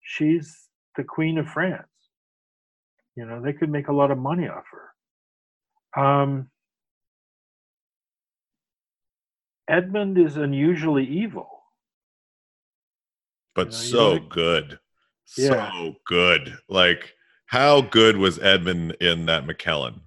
[0.00, 1.91] She's the queen of France.
[3.16, 6.02] You know, they could make a lot of money off her.
[6.02, 6.50] Um,
[9.68, 11.48] Edmund is unusually evil.
[13.54, 14.78] But you know, so good.
[15.36, 15.70] Yeah.
[15.70, 16.58] So good.
[16.68, 17.14] Like,
[17.46, 20.00] how good was Edmund in that McKellen?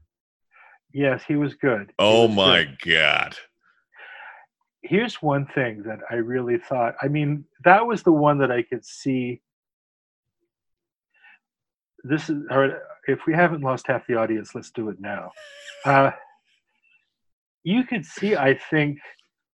[0.93, 1.87] Yes, he was good.
[1.89, 3.01] He oh was my good.
[3.01, 3.35] God.
[4.81, 6.95] Here's one thing that I really thought.
[7.01, 9.41] I mean, that was the one that I could see.
[12.07, 15.31] This is, or if we haven't lost half the audience, let's do it now.
[15.85, 16.11] Uh,
[17.63, 18.99] you could see, I think,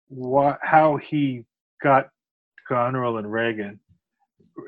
[0.07, 1.43] what, how he
[1.83, 2.07] got
[2.69, 3.79] Goneril and Regan.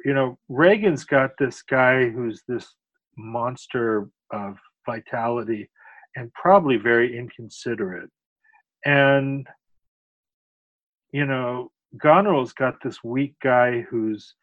[0.03, 2.75] You know, Regan's got this guy who's this
[3.17, 5.69] monster of vitality
[6.15, 8.09] and probably very inconsiderate.
[8.85, 9.47] And,
[11.13, 14.35] you know, Goneril's got this weak guy who's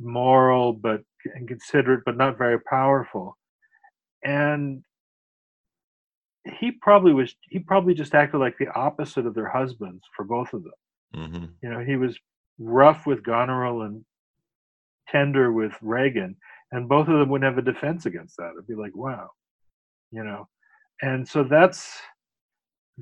[0.00, 1.02] moral but
[1.34, 3.36] and considerate but not very powerful.
[4.24, 4.82] And
[6.58, 10.52] he probably was he probably just acted like the opposite of their husbands for both
[10.52, 10.72] of them.
[11.14, 11.44] Mm-hmm.
[11.60, 12.16] you know he was
[12.60, 14.04] rough with goneril and
[15.08, 16.36] tender with regan
[16.70, 18.52] and both of them wouldn't have a defense against that.
[18.54, 19.30] It'd be like wow
[20.10, 20.48] you know.
[21.02, 21.98] And so that's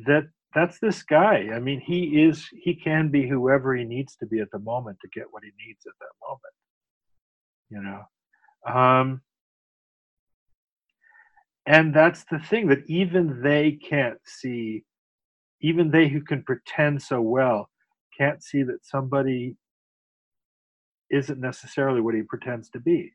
[0.06, 1.50] that that's this guy.
[1.52, 4.98] I mean he is he can be whoever he needs to be at the moment
[5.02, 6.54] to get what he needs at that moment
[7.70, 8.02] you know.
[8.66, 9.22] Um
[11.66, 14.84] and that's the thing that even they can't see
[15.60, 17.68] even they who can pretend so well
[18.16, 19.56] can't see that somebody
[21.10, 23.12] isn't necessarily what he pretends to be.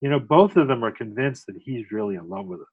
[0.00, 2.66] You know both of them are convinced that he's really in love with him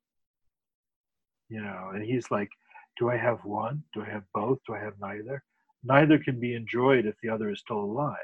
[1.52, 2.50] you know and he's like
[2.98, 3.84] do i have one?
[3.94, 4.60] Do i have both?
[4.68, 5.44] Do i have neither?
[5.84, 8.18] Neither can be enjoyed if the other is still alive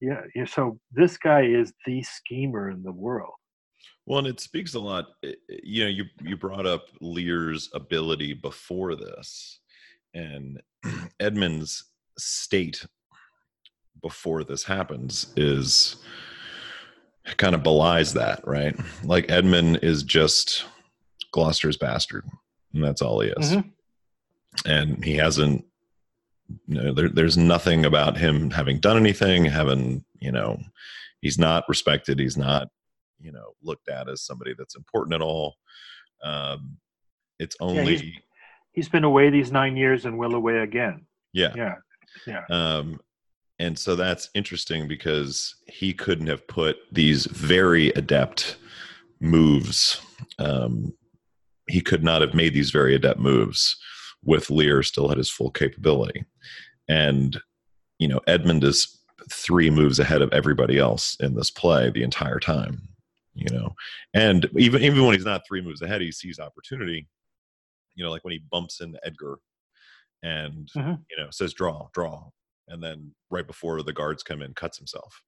[0.00, 3.34] yeah, yeah so this guy is the schemer in the world
[4.06, 5.06] well, and it speaks a lot.
[5.24, 9.60] Eh, eh, you know, you you brought up Lear's ability before this,
[10.12, 10.60] and
[11.20, 11.84] Edmund's
[12.18, 12.86] state
[14.02, 15.96] before this happens is
[17.38, 18.76] kind of belies that, right?
[19.02, 20.66] Like Edmund is just
[21.32, 22.28] Gloucester's bastard,
[22.74, 23.52] and that's all he is.
[23.52, 23.68] Mm-hmm.
[24.70, 25.64] And he hasn't.
[26.66, 30.58] You know, there, there's nothing about him having done anything, having you know,
[31.20, 32.18] he's not respected.
[32.18, 32.68] He's not
[33.20, 35.54] you know looked at as somebody that's important at all.
[36.22, 36.76] Um,
[37.38, 38.18] it's only yeah,
[38.72, 41.06] he's been away these nine years and will away again.
[41.32, 41.52] Yeah.
[41.56, 41.74] Yeah.
[42.26, 42.44] Yeah.
[42.50, 43.00] Um,
[43.58, 48.56] and so that's interesting because he couldn't have put these very adept
[49.20, 50.00] moves.
[50.38, 50.92] Um,
[51.68, 53.76] he could not have made these very adept moves
[54.24, 56.24] with Lear still at his full capability.
[56.88, 57.38] And,
[57.98, 59.00] you know, Edmund is
[59.30, 62.88] three moves ahead of everybody else in this play the entire time,
[63.34, 63.74] you know.
[64.12, 67.06] And even even when he's not three moves ahead, he sees opportunity.
[67.94, 69.38] You know, like when he bumps into Edgar
[70.22, 71.00] and Mhm.
[71.10, 72.28] you know says draw, draw,
[72.68, 75.22] and then right before the guards come in, cuts himself.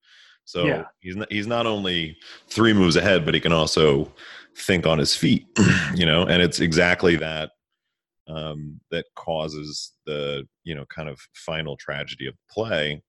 [0.45, 0.85] So Yeah.
[1.01, 2.17] he's not, he's not only
[2.49, 4.13] three moves ahead, but he can also
[4.57, 5.47] think on his feet,
[5.95, 6.25] you know.
[6.27, 7.51] And it's exactly that
[8.29, 13.03] um, that causes the you know kind of final tragedy of the play,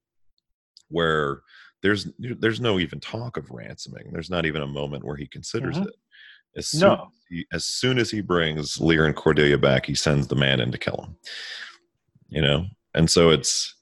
[0.89, 1.41] where
[1.83, 4.09] there's there's no even talk of ransoming.
[4.11, 5.87] There's not even a moment where he considers Mhm.
[5.87, 5.95] it.
[6.55, 7.11] As soon, No.
[7.29, 10.71] he, as soon as he brings Lear and Cordelia back, he sends the man in
[10.71, 11.15] to kill him.
[12.29, 13.75] You know, and so it's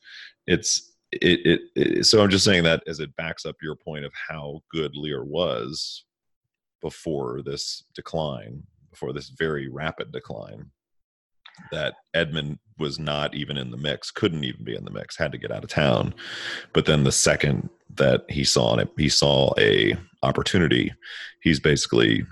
[0.45, 4.03] it's it, it, it so I'm just saying that as it backs up your point
[4.05, 6.03] of how good Lear was
[6.81, 8.61] before this decline,
[8.91, 10.69] before this very rapid decline,
[11.71, 15.31] that Edmund was not even in the mix, couldn't even be in the mix, had
[15.31, 16.13] to get out of town.
[16.73, 20.93] But then the second that he saw it, he saw a opportunity.
[21.41, 22.25] He's basically,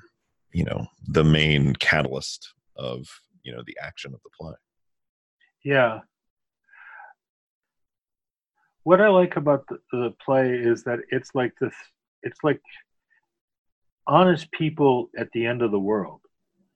[0.51, 3.07] you know, the main catalyst of
[3.43, 4.53] you know the action of the play.
[5.63, 5.99] Yeah.
[8.83, 11.73] What I like about the, the play is that it's like this
[12.23, 12.61] it's like
[14.07, 16.21] honest people at the end of the world.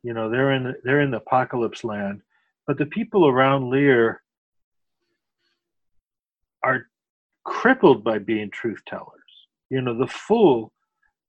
[0.03, 2.21] You know, they're in they're in the apocalypse land,
[2.67, 4.21] but the people around Lear
[6.63, 6.87] are
[7.45, 9.07] crippled by being truth tellers.
[9.69, 10.71] You know, the fool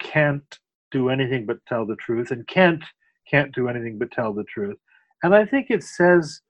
[0.01, 0.59] can't
[0.91, 2.85] do anything but tell the truth and Kent
[3.31, 4.77] can't do anything but tell the truth.
[5.23, 6.41] And I think it says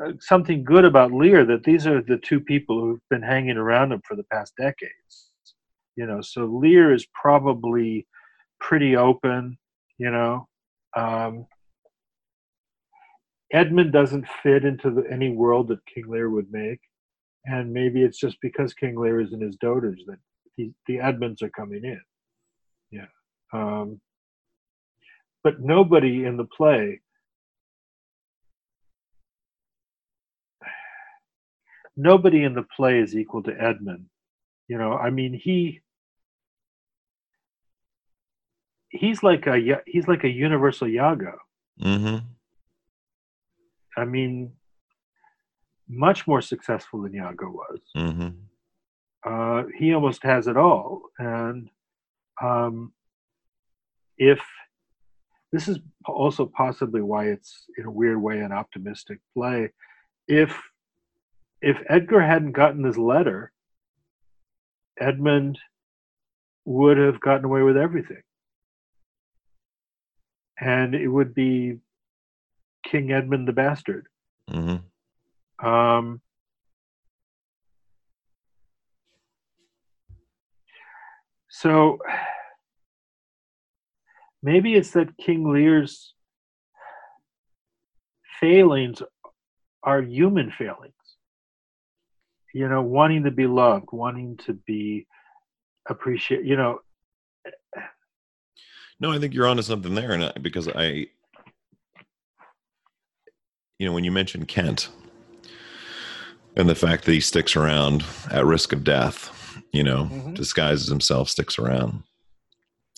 [0.00, 3.92] uh, something good about Lear that these are the two people who've been hanging around
[3.92, 5.30] him for the past decades.
[5.96, 8.06] You know, so Lear is probably
[8.60, 9.58] pretty open.
[9.98, 10.48] You know,
[10.96, 11.46] um,
[13.52, 16.80] Edmund doesn't fit into the, any world that King Lear would make,
[17.44, 20.18] and maybe it's just because King Lear is in his dotage that
[20.56, 22.00] he, the Edmunds are coming in.
[22.90, 23.06] Yeah,
[23.52, 24.00] um,
[25.44, 27.00] but nobody in the play
[31.96, 34.06] nobody in the play is equal to Edmund.
[34.68, 35.80] You know, I mean, he
[38.88, 41.38] he's like a he's like a universal Iago.
[41.80, 42.26] Mm-hmm.
[43.96, 44.52] I mean,
[45.88, 47.80] much more successful than Iago was.
[47.96, 48.28] Mm-hmm.
[49.24, 51.68] Uh, he almost has it all, and
[52.42, 52.92] um,
[54.18, 54.40] if
[55.52, 59.70] this is also possibly why it's in a weird way an optimistic play,
[60.26, 60.58] if
[61.60, 63.52] if Edgar hadn't gotten this letter,
[64.98, 65.58] Edmund
[66.64, 68.22] would have gotten away with everything.
[70.60, 71.78] And it would be
[72.84, 74.06] King Edmund the Bastard.
[74.50, 75.66] Mm-hmm.
[75.66, 76.20] Um,
[81.48, 81.98] so
[84.42, 86.14] maybe it's that King Lear's
[88.40, 89.02] failings
[89.82, 90.94] are human failings.
[92.54, 95.06] You know, wanting to be loved, wanting to be
[95.88, 96.46] appreciated.
[96.46, 96.80] You know,
[99.00, 101.06] No, I think you're onto something there, and I, because I,
[103.82, 104.90] you know, when you mentioned Kent
[106.54, 110.36] and the fact that he sticks around at risk of death, you know, Mhm.
[110.36, 112.04] disguises himself, sticks around,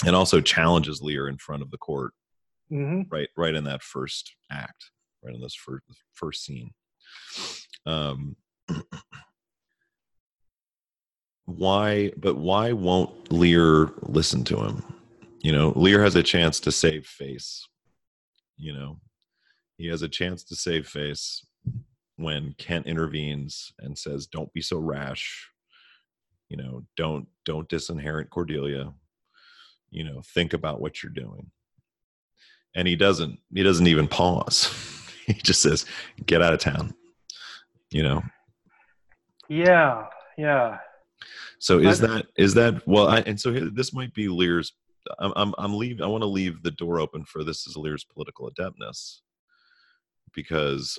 [0.04, 2.12] and also challenges Lear in front of the court,
[3.10, 4.90] right, right in that first act,
[5.22, 6.74] right in this first first scene.
[7.86, 8.36] Um,
[11.46, 12.12] why?
[12.18, 14.82] But why won't Lear listen to him?
[15.40, 17.66] You know, Lear has a chance to save face.
[18.58, 19.00] You know,
[19.76, 21.44] he has a chance to save face
[22.16, 25.48] when Kent intervenes and says, "Don't be so rash."
[26.48, 28.92] You know, don't don't disinherit Cordelia.
[29.90, 31.50] You know, think about what you're doing.
[32.74, 33.38] And he doesn't.
[33.52, 34.72] He doesn't even pause.
[35.26, 35.86] he just says,
[36.26, 36.94] "Get out of town."
[37.90, 38.22] You know.
[39.48, 40.06] yeah,
[40.36, 40.78] yeah.
[41.58, 43.08] So is that is that well?
[43.08, 44.72] I, and so here, this might be Lear's.
[45.18, 46.00] I'm I'm I'm leave.
[46.00, 49.22] I want to leave the door open for this is Lear's political adeptness,
[50.34, 50.98] because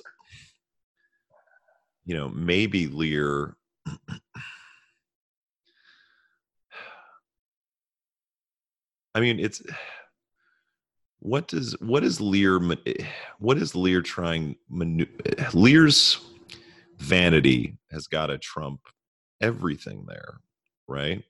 [2.04, 3.56] you know maybe Lear.
[9.14, 9.62] I mean, it's
[11.20, 12.60] what does what is Lear
[13.38, 14.56] what is Lear trying
[15.54, 16.20] Lear's
[16.98, 18.80] vanity has got to trump
[19.40, 20.40] everything there,
[20.86, 21.22] right?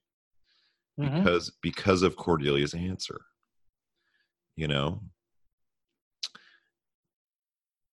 [0.99, 1.19] Mm-hmm.
[1.19, 3.21] Because because of Cordelia's answer.
[4.57, 5.03] You know?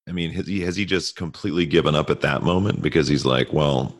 [0.07, 3.25] I mean, has he has he just completely given up at that moment because he's
[3.25, 3.95] like, well,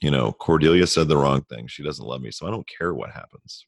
[0.00, 1.66] you know, Cordelia said the wrong thing.
[1.66, 3.66] She doesn't love me, so I don't care what happens.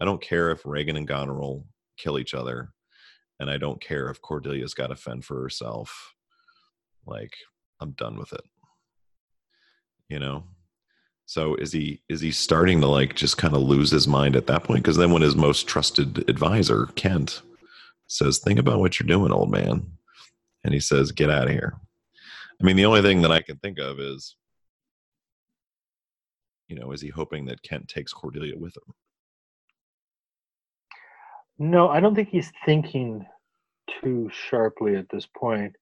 [0.00, 2.72] I don't care if Regan and Goneril kill each other,
[3.40, 6.14] and I don't care if Cordelia's got to fend for herself.
[7.06, 7.32] Like,
[7.80, 8.44] I'm done with it.
[10.08, 10.44] You know.
[11.26, 14.46] So is he is he starting to like just kind of lose his mind at
[14.46, 14.82] that point?
[14.82, 17.40] Because then when his most trusted advisor Kent
[18.06, 19.86] says, "Think about what you're doing, old man,"
[20.64, 21.76] and he says, "Get out of here."
[22.60, 24.36] I mean, the only thing that I can think of is,
[26.68, 28.94] you know, is he hoping that Kent takes Cordelia with him?
[31.58, 33.26] No, I don't think he's thinking
[34.00, 35.76] too sharply at this point.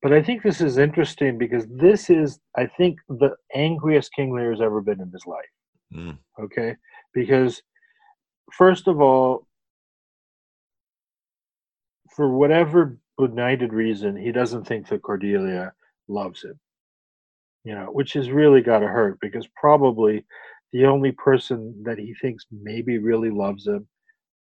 [0.00, 4.52] But I think this is interesting because this is, I think, the angriest King Lear
[4.52, 5.44] has ever been in his life.
[5.92, 6.18] Mm.
[6.40, 6.76] Okay?
[7.12, 7.62] Because,
[8.52, 9.46] first of all,
[12.14, 15.72] for whatever benighted reason, he doesn't think that Cordelia
[16.08, 16.58] loves him.
[17.64, 20.24] You know, which has really got to hurt because probably
[20.72, 23.86] the only person that he thinks maybe really loves him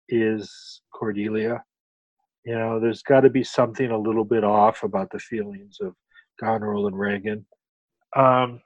[0.08, 1.64] is Cordelia.
[2.44, 5.94] You know, there's got to be something a little bit off about the feelings of
[6.40, 7.44] Goneril and Regan.
[8.14, 8.60] Um,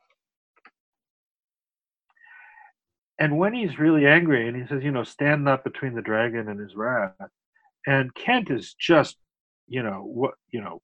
[3.18, 6.48] and when he's really angry and he says, you know, stand not between the dragon
[6.48, 7.14] and his wrath,
[7.86, 9.16] and Kent is just,
[9.70, 10.82] you know, what, you know,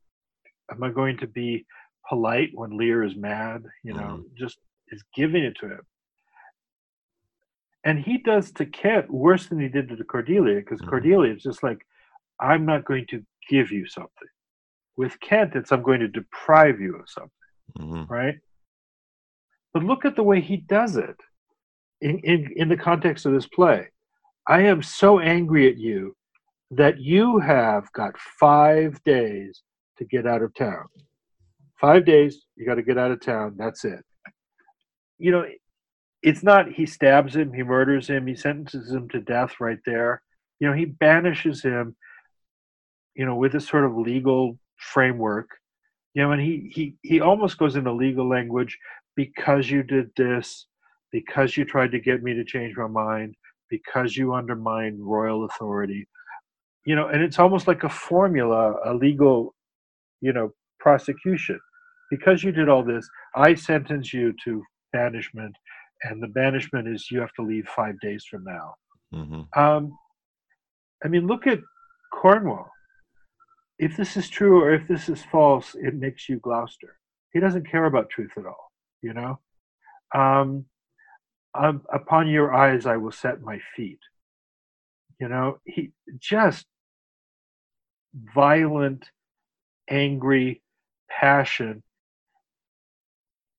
[0.70, 1.66] am I going to be
[2.09, 3.64] polite when Lear is mad?
[3.82, 4.24] You know, mm.
[4.39, 4.59] just
[4.89, 5.80] is giving it to him.
[7.84, 10.89] And he does to Kent worse than he did to Cordelia because mm.
[10.89, 11.84] Cordelia is just like,
[12.41, 14.28] I'm not going to give you something.
[14.97, 17.30] With Kent, it's I'm going to deprive you of something,
[17.78, 18.12] mm-hmm.
[18.12, 18.37] right?
[19.74, 21.16] But look at the way he does it
[22.01, 23.89] in, in, in the context of this play.
[24.47, 26.16] I am so angry at you
[26.70, 29.62] that you have got five days
[29.98, 30.86] to get out of town.
[31.80, 33.54] Five days, you got to get out of town.
[33.56, 34.04] That's it.
[35.18, 35.46] You know,
[36.22, 40.22] it's not he stabs him, he murders him, he sentences him to death right there.
[40.58, 41.96] You know, he banishes him
[43.16, 45.48] you know, with this sort of legal framework,
[46.14, 48.78] you know, and he he he almost goes into legal language
[49.16, 50.66] because you did this,
[51.10, 53.34] because you tried to get me to change my mind,
[53.70, 56.06] because you undermined royal authority,
[56.87, 59.55] you know, and it's almost like a formula, a legal,
[60.20, 61.61] you know, prosecution.
[62.11, 64.62] Because you did all this, I sentence you to
[64.93, 65.55] banishment,
[66.05, 68.74] and the banishment is you have to leave five days from now.
[69.12, 69.61] Mm-hmm.
[69.61, 69.93] Um,
[71.05, 71.59] I mean, look at
[72.12, 72.70] Cornwall
[73.78, 76.99] if this is true or if this is false, it makes you Gloucester.
[77.32, 78.72] He doesn't care about truth at all,
[79.03, 79.39] you know?
[80.14, 80.64] Um,
[81.55, 83.99] um, upon your eyes I will set my feet.
[85.20, 86.66] You know, he just
[88.34, 89.10] violent,
[89.88, 90.62] angry
[91.08, 91.82] passion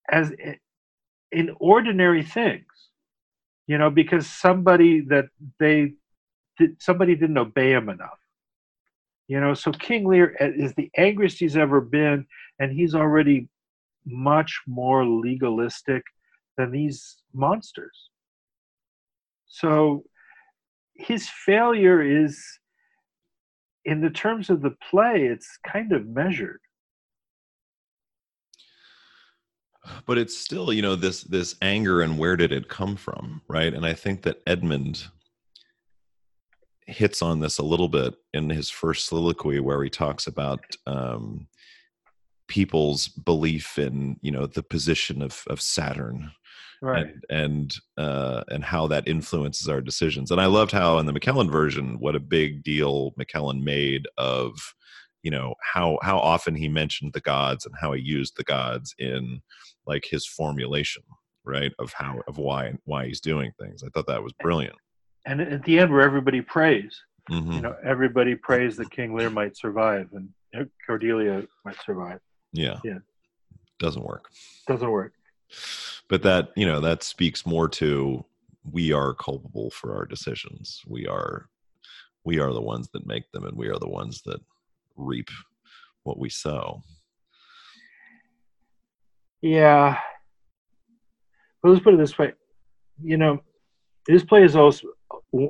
[0.10, 0.32] as
[1.32, 2.66] in ordinary things,
[3.68, 5.26] you know, because somebody that
[5.60, 5.94] they
[6.80, 8.18] somebody didn't obey him enough
[9.28, 12.26] you know, so King Lear is the angriest he's ever been,
[12.60, 13.50] and he's already
[14.06, 16.02] much more legalistic
[16.58, 18.10] than these monsters.
[19.48, 20.06] So
[20.96, 22.42] his failure is,
[23.88, 26.60] in the terms of the play, it's kind of measured.
[30.06, 33.74] But it's still, you know, this this anger and where did it come from, right?
[33.74, 35.08] And I think that Edmund
[36.86, 41.48] hits on this a little bit in his first soliloquy where he talks about um,
[42.50, 46.32] people's belief in you know the position of of Saturn
[46.82, 47.06] right.
[47.06, 50.32] and and, uh, and how that influences our decisions.
[50.32, 54.58] And I loved how in the McKellen version what a big deal McKellen made of
[55.24, 58.94] you know how how often he mentioned the gods and how he used the gods
[59.00, 59.42] in
[59.86, 61.04] like his formulation
[61.44, 63.84] right of how of why why he's doing things.
[63.84, 64.76] I thought that was brilliant.
[65.26, 67.52] And at the end where everybody prays mm-hmm.
[67.52, 70.30] you know everybody prays that king lear might survive and
[70.86, 72.20] cordelia might survive.
[72.54, 72.80] Yeah.
[72.84, 73.00] Yeah.
[73.80, 74.30] Doesn't work.
[74.68, 75.14] Doesn't work
[76.08, 78.24] but that you know that speaks more to
[78.70, 80.82] we are culpable for our decisions.
[80.88, 81.50] We are
[82.24, 84.42] we are the ones that make them and we are the ones that
[84.96, 85.30] reap
[86.04, 86.82] what we sow.
[89.42, 89.98] Yeah.
[91.62, 92.34] But let's put it this way.
[93.02, 93.42] You know
[94.08, 94.88] this play is also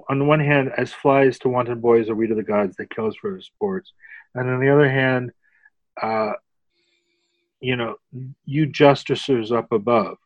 [0.09, 2.89] on the one hand, as flies to wanton boys are we to the gods, that
[2.89, 3.93] kill us for sports.
[4.33, 5.31] And on the other hand,
[6.01, 6.33] uh,
[7.59, 7.95] you know,
[8.45, 10.17] you justicers up above,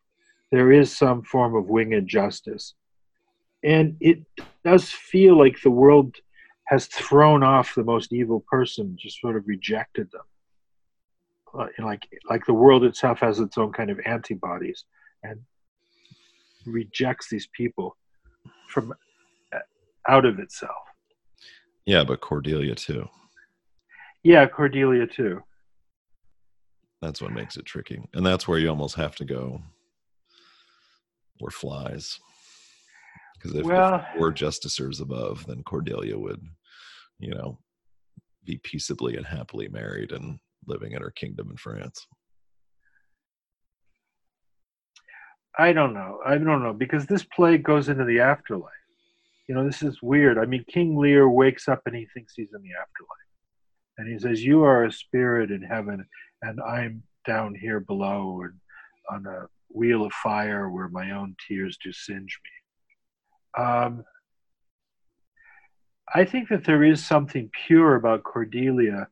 [0.50, 2.74] there is some form of winged justice.
[3.64, 4.18] And it
[4.64, 6.16] does feel like the world
[6.66, 10.22] has thrown off the most evil person, just sort of rejected them.
[11.58, 14.86] Uh, like like the world itself has its own kind of antibodies
[15.22, 15.38] and
[16.64, 17.94] rejects these people
[18.68, 18.92] from
[19.54, 19.58] uh,
[20.08, 20.72] out of itself.
[21.84, 23.06] Yeah, but Cordelia too.
[24.22, 25.42] Yeah, Cordelia too.
[27.02, 29.60] That's what makes it tricky, and that's where you almost have to go.
[31.40, 32.18] We're flies,
[33.34, 36.40] because if, Well- if we're justicers above, then Cordelia would,
[37.18, 37.58] you know,
[38.44, 42.06] be peaceably and happily married and living in her kingdom in France.
[45.58, 46.20] I don't know.
[46.24, 48.70] I don't know because this play goes into the afterlife.
[49.48, 50.38] You know, this is weird.
[50.38, 53.28] I mean, King Lear wakes up and he thinks he's in the afterlife,
[53.98, 56.06] and he says, "You are a spirit in heaven,
[56.42, 58.54] and I'm down here below, and
[59.10, 64.04] on a wheel of fire where my own tears do singe me." Um,
[66.14, 69.08] I think that there is something pure about Cordelia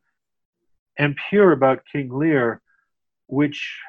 [0.98, 2.60] and pure about King Lear,
[3.26, 3.80] which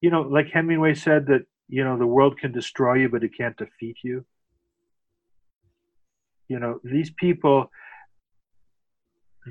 [0.00, 3.36] you know, like Hemingway said that you know the world can destroy you, but it
[3.36, 4.24] can't defeat you.
[6.48, 7.70] You know, these people,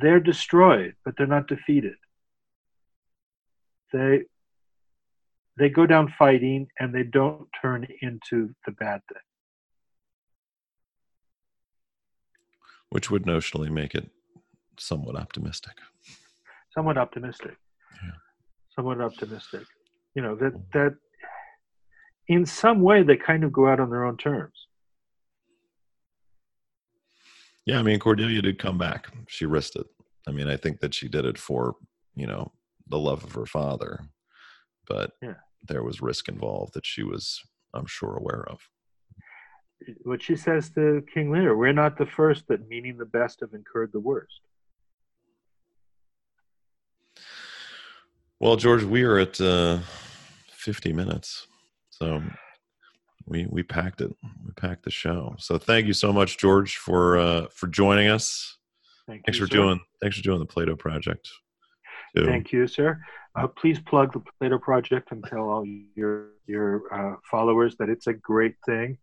[0.01, 1.95] they're destroyed, but they're not defeated.
[3.91, 4.23] They
[5.57, 9.21] they go down fighting, and they don't turn into the bad thing.
[12.89, 14.09] which would notionally make it
[14.77, 15.73] somewhat optimistic.
[16.73, 17.55] Somewhat optimistic.
[18.03, 18.11] Yeah.
[18.75, 19.63] Somewhat optimistic.
[20.15, 20.61] You know that hmm.
[20.73, 20.95] that
[22.27, 24.67] in some way they kind of go out on their own terms.
[27.65, 29.07] Yeah, I mean Cordelia did come back.
[29.27, 29.85] She risked it.
[30.27, 31.75] I mean, I think that she did it for,
[32.15, 32.51] you know,
[32.89, 34.05] the love of her father.
[34.87, 35.35] But Yeah.
[35.67, 37.41] there was risk involved that she was,
[37.73, 38.61] I'm sure, aware of.
[40.03, 43.53] what she says to King Lear, we're not the first that meaning the best have
[43.53, 44.41] incurred the worst.
[48.39, 49.79] Well, George, we are at uh,
[50.51, 51.47] 50 minutes.
[51.91, 52.21] So
[53.25, 54.11] we we packed it.
[54.45, 55.35] We packed the show.
[55.39, 58.57] So thank you so much, George, for uh, for joining us.
[59.07, 59.57] Thank Thanks you, for sir.
[59.57, 61.29] doing thanks for doing the Plato project.
[62.15, 62.25] Too.
[62.25, 62.99] Thank you, sir.
[63.35, 68.07] Uh, please plug the Plato Project and tell all your your uh, followers that it's
[68.07, 68.97] a great thing,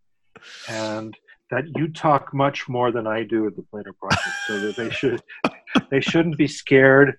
[0.69, 1.17] and
[1.51, 4.91] that you talk much more than I do at the Plato Project, so that they
[4.91, 5.23] should
[5.91, 7.17] they shouldn't be scared,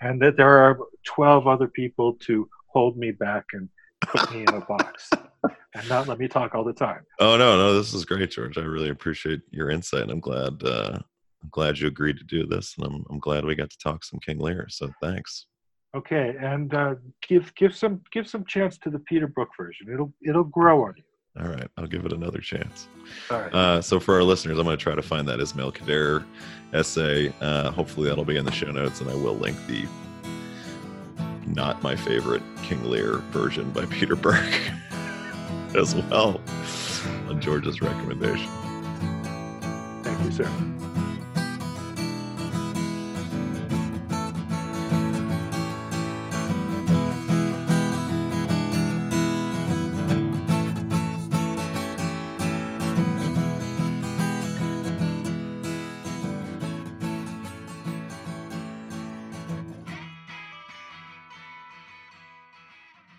[0.00, 3.68] and that there are twelve other people to hold me back and
[4.02, 5.10] put me in a box
[5.76, 7.00] and not let me talk all the time.
[7.20, 8.58] Oh no, no, this is great, George.
[8.58, 10.98] I really appreciate your insight, I'm glad uh,
[11.46, 14.04] I'm glad you agreed to do this, and I'm I'm glad we got to talk
[14.04, 14.66] some King Lear.
[14.68, 15.46] So thanks.
[15.96, 19.86] Okay, and uh, give give some give some chance to the Peter Brook version.
[19.92, 21.04] It'll it'll grow on you.
[21.40, 22.88] All right, I'll give it another chance.
[23.30, 23.54] All right.
[23.54, 26.24] Uh, so for our listeners, I'm going to try to find that Ismail Kadare
[26.72, 27.32] essay.
[27.40, 29.86] Uh, hopefully that'll be in the show notes, and I will link the
[31.46, 34.42] not my favorite King Lear version by Peter Brook
[35.76, 36.40] as well
[37.28, 38.50] on George's recommendation.
[40.02, 40.75] Thank you, sir.